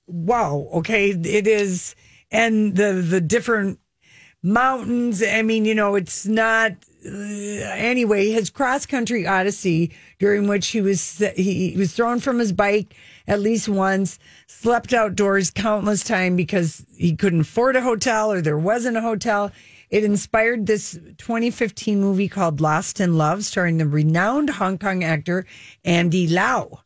wow, 0.07 0.69
okay, 0.75 1.09
it 1.09 1.45
is, 1.45 1.95
and 2.31 2.77
the 2.77 2.93
the 2.93 3.19
different 3.19 3.79
mountains. 4.41 5.21
I 5.21 5.41
mean, 5.41 5.65
you 5.65 5.75
know, 5.75 5.95
it's 5.95 6.25
not. 6.25 6.71
Uh, 7.05 7.09
anyway, 7.09 8.29
his 8.29 8.49
cross 8.49 8.85
country 8.85 9.27
odyssey, 9.27 9.91
during 10.19 10.47
which 10.47 10.67
he 10.67 10.79
was 10.81 11.17
he, 11.35 11.71
he 11.71 11.77
was 11.77 11.93
thrown 11.93 12.21
from 12.21 12.39
his 12.39 12.53
bike 12.53 12.95
at 13.27 13.41
least 13.41 13.67
once, 13.67 14.17
slept 14.47 14.93
outdoors 14.93 15.51
countless 15.51 16.03
time 16.03 16.35
because 16.35 16.85
he 16.97 17.15
couldn't 17.15 17.41
afford 17.41 17.75
a 17.75 17.81
hotel 17.81 18.31
or 18.31 18.41
there 18.41 18.57
wasn't 18.57 18.95
a 18.97 19.01
hotel. 19.01 19.51
It 19.89 20.03
inspired 20.03 20.67
this 20.67 20.99
2015 21.17 21.99
movie 21.99 22.27
called 22.27 22.61
Lost 22.61 22.99
in 22.99 23.17
Love, 23.17 23.43
starring 23.43 23.77
the 23.77 23.87
renowned 23.87 24.51
Hong 24.51 24.77
Kong 24.77 25.03
actor 25.03 25.45
Andy 25.83 26.27
Lau. 26.27 26.81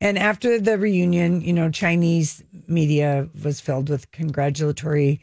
And 0.00 0.18
after 0.18 0.58
the 0.58 0.78
reunion, 0.78 1.40
you 1.40 1.52
know, 1.52 1.70
Chinese 1.70 2.42
media 2.66 3.28
was 3.42 3.60
filled 3.60 3.88
with 3.88 4.10
congratulatory 4.10 5.20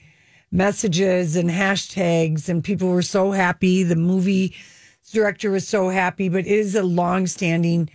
messages 0.52 1.36
and 1.36 1.50
hashtags, 1.50 2.50
and 2.50 2.64
people 2.64 2.90
were 2.90 3.02
so 3.02 3.32
happy. 3.32 3.84
The 3.84 3.96
movie 3.96 4.56
director 5.12 5.52
was 5.52 5.68
so 5.68 5.90
happy, 5.90 6.30
but 6.30 6.42
it 6.42 6.48
is 6.48 6.76
a 6.76 6.84
long-standing 6.84 7.90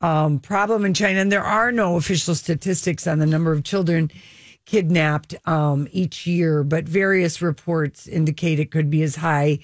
um, 0.00 0.38
problem 0.38 0.84
in 0.84 0.94
China, 0.94 1.20
and 1.20 1.30
there 1.30 1.44
are 1.44 1.72
no 1.72 1.96
official 1.96 2.34
statistics 2.34 3.06
on 3.06 3.18
the 3.18 3.26
number 3.26 3.52
of 3.52 3.64
children 3.64 4.10
kidnapped 4.68 5.34
um, 5.48 5.88
each 5.92 6.26
year, 6.26 6.62
but 6.62 6.84
various 6.84 7.40
reports 7.40 8.06
indicate 8.06 8.60
it 8.60 8.70
could 8.70 8.90
be 8.90 9.02
as 9.02 9.16
high 9.16 9.58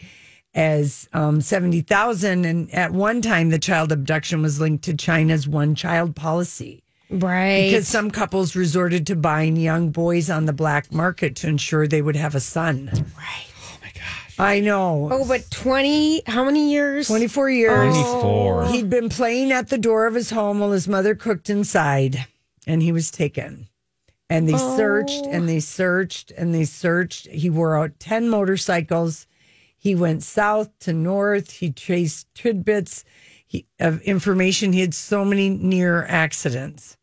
as 0.55 1.09
um, 1.13 1.43
70,000. 1.43 2.47
And 2.47 2.73
at 2.73 2.91
one 2.91 3.21
time, 3.21 3.51
the 3.51 3.59
child 3.59 3.93
abduction 3.93 4.41
was 4.41 4.61
linked 4.61 4.83
to 4.85 4.97
China's 4.97 5.47
one 5.47 5.75
child 5.75 6.17
policy 6.17 6.83
right. 7.11 7.67
because 7.67 7.87
some 7.87 8.11
couples 8.11 8.57
resorted 8.57 9.07
to 9.09 9.15
buying 9.15 9.57
young 9.57 9.91
boys 9.91 10.31
on 10.31 10.47
the 10.47 10.55
black 10.55 10.91
market 10.91 11.37
to 11.37 11.49
ensure 11.49 11.87
they 11.87 12.01
would 12.01 12.17
have 12.17 12.35
a 12.35 12.41
son. 12.41 12.91
right. 12.95 13.47
Oh 13.67 13.79
my 13.83 13.91
gosh. 13.95 14.39
I 14.39 14.61
know. 14.61 15.11
Oh, 15.13 15.29
but 15.29 15.51
20, 15.51 16.23
how 16.27 16.45
many 16.45 16.73
years? 16.73 17.09
24 17.09 17.51
years. 17.51 17.95
24. 17.95 18.67
He'd 18.69 18.89
been 18.89 19.11
playing 19.11 19.53
at 19.53 19.69
the 19.69 19.77
door 19.77 20.07
of 20.07 20.15
his 20.15 20.31
home 20.31 20.61
while 20.61 20.73
his 20.73 20.89
mother 20.89 21.15
cooked 21.15 21.51
inside, 21.51 22.25
and 22.67 22.83
he 22.83 22.91
was 22.91 23.11
taken. 23.11 23.69
And 24.35 24.49
they 24.49 24.59
searched 24.59 25.27
and 25.27 25.49
they 25.49 25.61
searched 25.61 26.31
and 26.33 26.55
they 26.55 26.65
searched. 26.65 27.27
He 27.29 27.51
wore 27.51 27.77
out 27.77 27.99
10 28.01 28.29
motorcycles. 28.29 29.27
He 29.77 29.95
went 29.95 30.23
south 30.23 30.71
to 30.81 30.93
north. 30.93 31.51
He 31.51 31.71
chased 31.71 32.27
tidbits 32.35 33.05
he, 33.47 33.67
of 33.79 34.01
information. 34.03 34.73
He 34.73 34.81
had 34.81 34.95
so 34.95 35.25
many 35.25 35.51
near 35.51 36.05
accidents. 36.07 36.97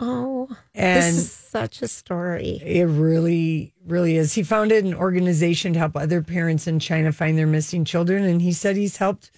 Oh, 0.00 0.48
And 0.74 1.16
this 1.16 1.16
is 1.16 1.32
such 1.32 1.82
a 1.82 1.88
story. 1.88 2.60
it 2.64 2.84
really, 2.84 3.74
really 3.84 4.16
is. 4.16 4.34
He 4.34 4.44
founded 4.44 4.84
an 4.84 4.94
organization 4.94 5.72
to 5.72 5.78
help 5.80 5.96
other 5.96 6.22
parents 6.22 6.68
in 6.68 6.78
China 6.78 7.10
find 7.10 7.36
their 7.36 7.48
missing 7.48 7.84
children. 7.84 8.22
And 8.22 8.40
he 8.40 8.52
said 8.52 8.76
he's 8.76 8.98
helped 8.98 9.32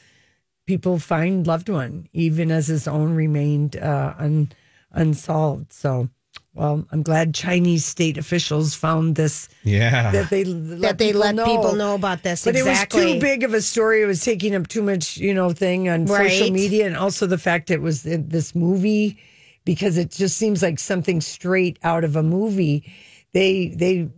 people 0.67 0.99
find 0.99 1.47
loved 1.47 1.69
one, 1.69 2.09
even 2.13 2.51
as 2.51 2.67
his 2.67 2.87
own 2.87 3.15
remained 3.15 3.77
uh, 3.77 4.15
un, 4.19 4.53
unsolved. 4.93 5.73
So, 5.73 6.11
well, 6.55 6.85
I'm 6.91 7.03
glad 7.03 7.35
Chinese 7.35 7.85
state 7.85 8.19
officials 8.19 8.75
found 8.75 9.15
this 9.15 9.49
Yeah. 9.63 10.11
that 10.11 10.31
they 10.31 10.45
let 10.45 10.81
That 10.81 10.99
they 10.99 11.09
people 11.09 11.21
let 11.21 11.35
know. 11.37 11.45
people 11.45 11.75
know 11.77 11.95
about 11.95 12.23
this. 12.23 12.45
But 12.45 12.57
exactly. 12.57 13.03
it 13.03 13.05
was 13.07 13.15
too 13.15 13.21
big 13.21 13.43
of 13.45 13.55
a 13.55 13.61
story. 13.63 14.03
It 14.03 14.07
was 14.07 14.25
taking 14.25 14.55
up 14.55 14.67
too 14.69 14.83
much, 14.83 15.17
you 15.17 15.33
know, 15.33 15.51
thing 15.53 15.89
on 15.89 16.07
social 16.07 16.51
media, 16.51 16.87
and 16.87 16.97
also 16.97 17.27
the 17.27 17.39
fact 17.39 17.71
it 17.71 17.81
was 17.81 18.05
in 18.05 18.29
this 18.29 18.55
movie 18.55 19.17
because 19.65 19.97
it 19.97 20.11
just 20.11 20.37
seems 20.39 20.63
like 20.63 20.79
something 20.81 21.21
straight 21.21 21.79
out 21.85 22.03
of 22.03 22.17
a 22.17 22.23
movie. 22.23 22.85
They 23.33 23.69
they 23.69 24.09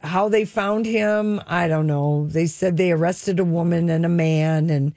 how 0.00 0.28
they 0.28 0.44
found 0.44 0.84
him, 0.84 1.40
I 1.46 1.66
don't 1.66 1.86
know. 1.86 2.26
They 2.28 2.44
said 2.46 2.76
they 2.76 2.92
arrested 2.92 3.40
a 3.40 3.44
woman 3.44 3.88
and 3.88 4.04
a 4.04 4.08
man, 4.10 4.68
and 4.68 4.92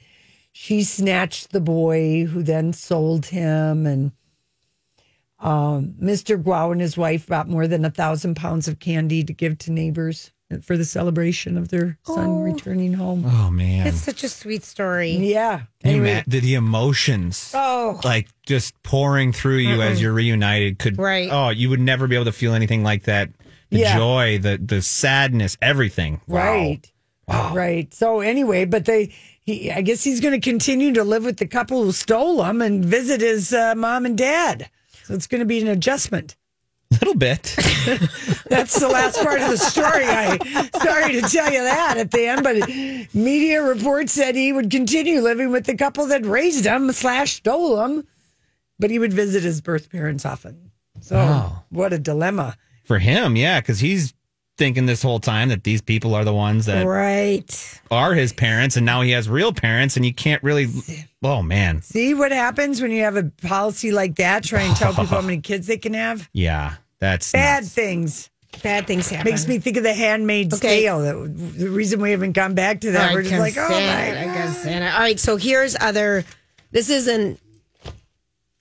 she 0.51 0.83
snatched 0.83 1.51
the 1.53 1.61
boy, 1.61 2.25
who 2.25 2.43
then 2.43 2.73
sold 2.73 3.27
him, 3.27 3.85
and. 3.87 4.11
Um, 5.39 5.93
Mr. 6.01 6.41
Guo 6.41 6.71
and 6.71 6.81
his 6.81 6.97
wife 6.97 7.27
bought 7.27 7.47
more 7.47 7.67
than 7.67 7.85
a 7.85 7.91
thousand 7.91 8.35
pounds 8.35 8.67
of 8.67 8.79
candy 8.79 9.23
to 9.23 9.33
give 9.33 9.57
to 9.59 9.71
neighbors 9.71 10.31
for 10.63 10.77
the 10.77 10.85
celebration 10.85 11.57
of 11.57 11.67
their 11.69 11.97
son 12.03 12.41
returning 12.41 12.93
home. 12.93 13.23
oh 13.27 13.51
man. 13.51 13.85
It's 13.85 14.01
such 14.01 14.23
a 14.23 14.29
sweet 14.29 14.63
story. 14.63 15.11
Yeah. 15.11 15.63
You 15.83 15.91
Anyway, 15.91 16.11
ima- 16.11 16.23
the, 16.25 16.39
the 16.39 16.53
emotions 16.55 17.51
Oh, 17.53 17.99
like 18.03 18.29
just 18.45 18.81
pouring 18.81 19.33
through 19.33 19.57
you 19.57 19.81
as 19.81 20.01
you're 20.01 20.13
reunited 20.13 20.79
could 20.79 20.97
Right. 20.97 21.29
oh 21.31 21.49
you 21.49 21.69
would 21.69 21.81
never 21.81 22.07
be 22.07 22.15
able 22.15 22.25
to 22.25 22.31
feel 22.31 22.53
anything 22.53 22.81
like 22.81 23.03
that 23.03 23.29
the 23.71 23.79
Yeah. 23.79 23.97
joy 23.97 24.39
the 24.39 24.57
the 24.57 24.81
sadness 24.81 25.57
everything 25.61 26.21
Wow. 26.27 26.37
right. 26.39 26.91
Right. 27.29 27.93
So 27.93 28.21
anyway, 28.21 28.63
but 28.63 28.85
they, 28.85 29.13
he, 29.43 29.69
I 29.69 29.81
guess 29.81 30.01
he's 30.01 30.21
going 30.21 30.39
to 30.39 30.49
continue 30.49 30.93
to 30.93 31.03
live 31.03 31.25
with 31.25 31.35
the 31.37 31.45
couple 31.45 31.83
who 31.83 31.91
stole 31.91 32.41
him 32.45 32.61
and 32.61 32.85
visit 32.85 33.19
his 33.19 33.51
uh, 33.53 33.75
mom 33.75 34.05
and 34.05 34.17
dad. 34.17 34.69
So 35.07 35.13
it's 35.13 35.27
going 35.27 35.39
to 35.39 35.45
be 35.45 35.61
an 35.61 35.67
adjustment. 35.67 36.35
little 36.91 37.15
bit 37.15 37.53
That's 38.49 38.79
the 38.79 38.87
last 38.89 39.21
part 39.21 39.41
of 39.41 39.49
the 39.49 39.57
story. 39.57 40.05
I 40.05 40.37
sorry 40.81 41.13
to 41.13 41.21
tell 41.21 41.51
you 41.51 41.63
that 41.63 41.97
at 41.97 42.11
the 42.11 42.27
end, 42.27 42.43
but 42.43 42.69
media 43.13 43.61
reports 43.61 44.13
said 44.13 44.35
he 44.35 44.53
would 44.53 44.69
continue 44.71 45.21
living 45.21 45.51
with 45.51 45.65
the 45.65 45.75
couple 45.75 46.07
that 46.07 46.25
raised 46.25 46.65
him 46.65 46.91
slash 46.93 47.33
stole 47.35 47.83
him, 47.83 48.07
but 48.79 48.89
he 48.89 48.99
would 48.99 49.11
visit 49.13 49.43
his 49.43 49.59
birth 49.61 49.89
parents 49.89 50.25
often. 50.25 50.71
So 51.01 51.15
Wow. 51.15 51.63
what 51.69 51.93
a 51.93 51.99
dilemma. 51.99 52.55
for 52.85 52.99
him 52.99 53.35
yeah 53.35 53.59
because 53.59 53.79
he's 53.79 54.13
thinking 54.57 54.85
this 54.87 55.03
whole 55.03 55.19
time 55.19 55.49
that 55.49 55.63
these 55.63 55.81
people 55.81 56.15
are 56.15 56.23
the 56.25 56.33
ones 56.33 56.65
that 56.65 56.85
Right. 56.85 57.79
are 57.91 58.13
his 58.13 58.33
parents, 58.33 58.75
and 58.77 58.85
now 58.85 59.01
he 59.01 59.11
has 59.11 59.29
real 59.29 59.51
parents, 59.53 59.95
and 59.97 60.05
you 60.05 60.13
can't 60.13 60.41
really. 60.41 60.67
Oh 61.23 61.41
man, 61.41 61.81
See 61.81 62.13
what 62.13 62.31
happens 62.31 62.81
when 62.81 62.91
you 62.91 63.01
have 63.03 63.15
a 63.17 63.23
policy 63.41 63.91
like 63.91 64.15
that, 64.17 64.43
try 64.43 64.61
and 64.61 64.75
tell 64.75 64.91
people 64.91 65.05
how 65.05 65.21
many 65.21 65.41
kids 65.41 65.65
they 65.67 65.77
can 65.77 65.93
have? 65.95 66.29
yeah, 66.33 66.75
that's 66.99 67.31
Bad 67.31 67.63
nuts. 67.63 67.73
things. 67.73 68.29
Bad 68.63 68.87
things 68.87 69.09
happen. 69.09 69.29
Makes 69.31 69.47
me 69.47 69.59
think 69.59 69.77
of 69.77 69.83
the 69.83 69.93
Handmaid's 69.93 70.55
Okay. 70.55 70.81
Tale. 70.81 70.99
That, 71.01 71.57
the 71.57 71.69
reason 71.69 72.01
we 72.01 72.11
haven't 72.11 72.31
gone 72.31 72.55
back 72.55 72.81
to 72.81 72.91
that, 72.91 73.11
I 73.11 73.13
we're 73.13 73.21
just 73.23 73.33
like, 73.37 73.55
oh 73.57 73.61
my 73.61 73.67
stand 73.67 74.17
it. 74.17 74.19
I 74.19 74.23
can 74.33 74.53
stand 74.53 74.83
it. 74.83 74.93
All 74.93 74.99
right, 74.99 75.19
so 75.19 75.37
here's 75.37 75.75
other. 75.79 76.23
This 76.71 76.89
isn't. 76.89 77.39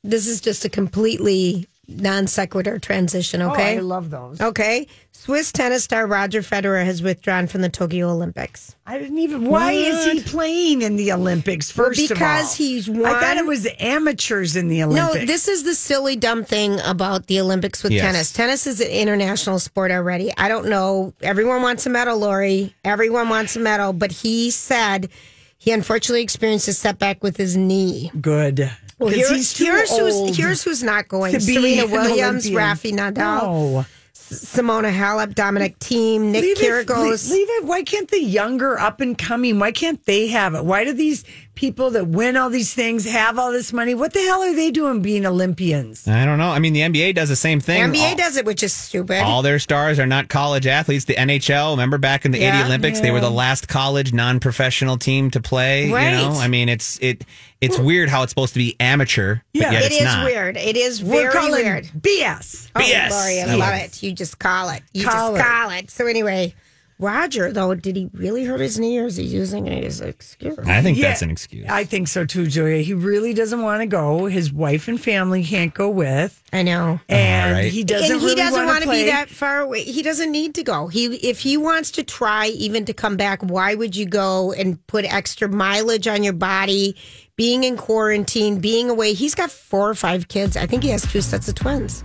This 0.03 0.27
is 0.27 0.41
just 0.41 0.65
a 0.65 0.69
completely 0.69 1.67
non 1.89 2.27
sequitur 2.27 2.79
transition. 2.79 3.43
Oh, 3.43 3.53
Okay. 3.53 3.77
I 3.77 3.81
love 3.81 4.11
those. 4.11 4.41
okay. 4.41 4.87
Swiss 5.13 5.51
tennis 5.51 5.83
star 5.85 6.07
Roger 6.07 6.41
Federer 6.43 6.85
has 6.85 7.01
withdrawn 7.03 7.47
from 7.47 7.63
the 7.63 7.69
Tokyo 7.69 8.11
Olympics. 8.11 8.77
I 8.87 8.99
didn't 8.99 9.19
even. 9.19 9.47
Why 9.47 9.73
is 9.73 10.05
he 10.13 10.23
playing 10.23 10.83
in 10.83 10.97
the 10.97 11.11
Olympics? 11.13 11.71
First 11.71 11.99
of 12.11 12.11
all, 12.11 12.15
because 12.17 12.55
he's 12.55 12.89
I 12.89 13.19
thought 13.21 13.37
it 13.39 13.47
was 13.47 13.67
amateurs 13.81 14.57
in 14.57 14.69
the 14.69 14.83
Olympics. 14.83 15.15
No, 15.17 15.25
this 15.27 15.49
is 15.49 15.65
the 15.65 15.75
silly, 15.75 16.17
dumb 16.17 16.45
thing 16.45 16.79
about 16.85 17.27
the 17.29 17.41
Olympics 17.41 17.83
with 17.83 17.93
Yes. 17.93 18.03
tennis. 18.05 18.33
Tennis 18.33 18.67
is 18.67 18.81
an 18.81 18.89
international 18.89 19.59
sport 19.59 19.91
already. 19.91 20.33
I 20.37 20.49
don't 20.49 20.67
know. 20.69 21.15
Everyone 21.23 21.63
wants 21.63 21.87
a 21.87 21.91
medal, 21.91 22.19
Lori. 22.19 22.75
Everyone 22.85 23.29
wants 23.29 23.57
a 23.57 23.61
medal. 23.61 23.93
But 23.95 24.13
he 24.13 24.51
said 24.51 25.09
he 25.57 25.73
unfortunately 25.73 26.23
experienced 26.23 26.69
a 26.69 26.73
setback 26.75 27.23
with 27.23 27.37
his 27.39 27.57
knee. 27.57 28.11
good. 28.21 28.71
Well, 28.99 29.11
here- 29.11 29.29
he's 29.35 29.53
too 29.55 29.65
here's 29.65 29.91
old 29.93 30.29
who's 30.29 30.37
here's 30.39 30.63
who's 30.63 30.83
not 30.83 31.09
going. 31.09 31.33
to 31.33 31.39
be 31.39 31.55
Serena 31.55 31.85
an 31.85 31.91
Williams, 31.91 32.47
Olympian. 32.47 32.55
Rafi 32.55 32.93
Nadal, 33.13 33.15
No. 33.15 33.87
Simona 34.15 34.93
Halep, 34.93 35.35
Dominic 35.35 35.79
Thiem, 35.79 36.21
Nick 36.33 36.43
Leave 36.43 36.61
it, 36.61 36.87
Kyrgios. 36.89 37.31
leave 37.31 37.47
it. 37.49 37.65
Why 37.65 37.83
can't 37.83 38.11
the 38.11 38.21
younger 38.21 38.79
up 38.79 39.01
and 39.01 39.17
coming? 39.17 39.59
Why 39.61 39.71
can't 39.71 40.05
they 40.07 40.27
have 40.29 40.55
it? 40.55 40.65
Why 40.65 40.85
do 40.85 40.93
these 40.93 41.25
people 41.57 41.91
that 41.91 42.07
win 42.07 42.37
all 42.37 42.49
these 42.51 42.73
things 42.73 43.05
have 43.07 43.39
all 43.39 43.51
this 43.51 43.73
money? 43.73 43.95
What 43.95 44.13
the 44.13 44.21
hell 44.21 44.43
are 44.43 44.55
they 44.55 44.71
doing 44.71 45.03
being 45.03 45.27
Olympians? 45.27 46.07
I 46.07 46.25
don't 46.25 46.39
know. 46.39 46.51
I 46.51 46.61
mean, 46.61 46.73
the 46.73 46.83
NBA 46.83 47.15
does 47.17 47.29
the 47.29 47.35
same 47.37 47.59
thing. 47.59 47.91
The 47.91 47.99
NBA 47.99 48.11
all, 48.11 48.17
does 48.17 48.37
it, 48.37 48.45
which 48.47 48.63
is 48.63 48.73
stupid. 48.73 49.23
all 49.23 49.43
their 49.43 49.59
stars 49.59 49.99
are 49.99 50.07
not 50.07 50.29
college 50.29 50.67
athletes. 50.67 51.07
The 51.07 51.15
NHL, 51.15 51.73
remember 51.73 51.99
back 51.99 52.25
in 52.25 52.31
the 52.31 52.39
Yeah. 52.39 52.61
80 52.61 52.67
Olympics, 52.67 53.01
they 53.01 53.11
were 53.11 53.21
the 53.21 53.31
last 53.31 53.67
college 53.67 54.13
non-professional 54.13 54.99
team 54.99 55.31
to 55.33 55.41
play. 55.41 55.91
Right. 55.91 56.11
You 56.11 56.17
know, 56.29 56.33
I 56.39 56.47
mean, 56.49 56.69
it's 56.69 56.99
it 57.01 57.25
it's 57.61 57.79
weird 57.79 58.09
how 58.11 58.23
it's 58.23 58.31
supposed 58.31 58.53
to 58.53 58.59
be 58.59 58.77
amateur, 58.79 59.37
but 59.55 59.63
Yeah. 59.63 59.73
yet 59.73 59.83
it 59.85 59.93
it's 59.93 59.97
is 60.01 60.05
not. 60.05 60.25
weird. 60.27 60.57
It 60.59 60.77
is 60.77 61.03
We're 61.03 61.23
very 61.31 61.33
calling 61.33 61.65
weird. 61.65 61.87
BS. 61.99 62.69
Oh, 62.77 62.81
BS. 62.81 63.11
Lori, 63.11 63.41
I 63.41 63.43
I 63.43 63.47
love 63.47 63.59
love 63.61 63.75
it. 63.81 64.03
You 64.03 64.13
just 64.13 64.39
call 64.39 64.69
it. 64.71 64.83
You 64.93 65.05
Call 65.07 65.33
just 65.35 65.41
it. 65.41 65.49
call 65.49 65.71
it. 65.71 65.91
So 65.91 66.07
anyway, 66.07 66.55
Roger 66.99 67.53
though, 67.53 67.75
did 67.75 67.95
he 67.97 68.09
really 68.15 68.45
hurt 68.45 68.61
his 68.61 68.79
knee, 68.79 68.99
or 68.99 69.07
is 69.07 69.17
he 69.17 69.25
using 69.25 69.67
it 69.67 69.85
as 69.85 70.01
an 70.01 70.09
excuse? 70.09 70.59
I 70.61 70.81
think 70.81 70.97
Yeah, 70.97 71.09
that's 71.09 71.23
an 71.23 71.31
excuse. 71.31 71.67
I 71.69 71.85
think 71.85 72.09
so 72.09 72.25
too, 72.25 72.47
Julia. 72.47 72.83
He 72.83 72.95
really 72.95 73.35
doesn't 73.35 73.61
want 73.63 73.83
to 73.83 73.87
go. 73.87 74.27
His 74.27 74.53
wife 74.53 74.89
and 74.89 74.99
family 75.01 75.45
can't 75.45 75.75
go 75.75 75.91
with, 75.91 76.43
I 76.55 76.63
know. 76.63 76.99
and 77.09 77.53
right. 77.53 77.73
he 77.73 77.85
doesn't. 77.85 78.11
and 78.11 78.21
he 78.21 78.27
really 78.27 78.37
doesn't 78.37 78.55
want 78.55 78.69
want 78.69 78.85
to 78.85 78.87
to 78.87 78.93
be 78.93 79.05
that 79.11 79.29
far 79.29 79.61
away. 79.61 79.83
He 79.83 80.03
doesn't 80.03 80.31
need 80.31 80.55
to 80.55 80.63
go. 80.63 80.89
He 80.89 81.07
if 81.17 81.41
he 81.41 81.59
wants 81.59 81.91
to 81.93 82.03
try 82.03 82.47
even 82.49 82.87
to 82.87 82.95
come 82.95 83.17
back, 83.17 83.43
why 83.43 83.75
would 83.75 83.95
you 83.95 84.07
go 84.07 84.53
and 84.53 84.85
put 84.87 85.05
extra 85.05 85.49
mileage 85.49 86.07
on 86.07 86.23
your 86.25 86.33
body? 86.33 86.97
Being 87.37 87.65
in 87.65 87.77
quarantine, 87.77 88.61
being 88.61 88.89
away. 88.89 89.13
He's 89.13 89.35
got 89.35 89.51
four 89.51 89.91
or 89.91 89.95
five 89.95 90.29
kids. 90.29 90.57
I 90.57 90.65
think 90.65 90.83
he 90.83 90.89
has 90.89 91.03
two 91.03 91.21
sets 91.21 91.49
of 91.49 91.55
twins. 91.55 92.03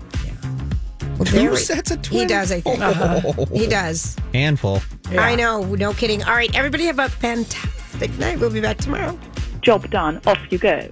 Well, 1.17 1.25
Two 1.25 1.35
there 1.37 1.51
we- 1.51 1.57
sets 1.57 1.91
of 1.91 2.05
He 2.05 2.25
does, 2.25 2.51
I 2.51 2.61
think. 2.61 2.79
Uh-huh. 2.81 3.45
He 3.53 3.67
does. 3.67 4.15
Handful. 4.33 4.81
I 5.11 5.35
know. 5.35 5.61
No 5.75 5.93
kidding. 5.93 6.23
All 6.23 6.33
right, 6.33 6.53
everybody 6.55 6.85
have 6.85 6.99
a 6.99 7.09
fantastic 7.09 8.17
night. 8.17 8.39
We'll 8.39 8.49
be 8.49 8.61
back 8.61 8.77
tomorrow. 8.77 9.17
Job 9.61 9.89
done. 9.91 10.21
Off 10.25 10.39
you 10.49 10.57
go. 10.57 10.87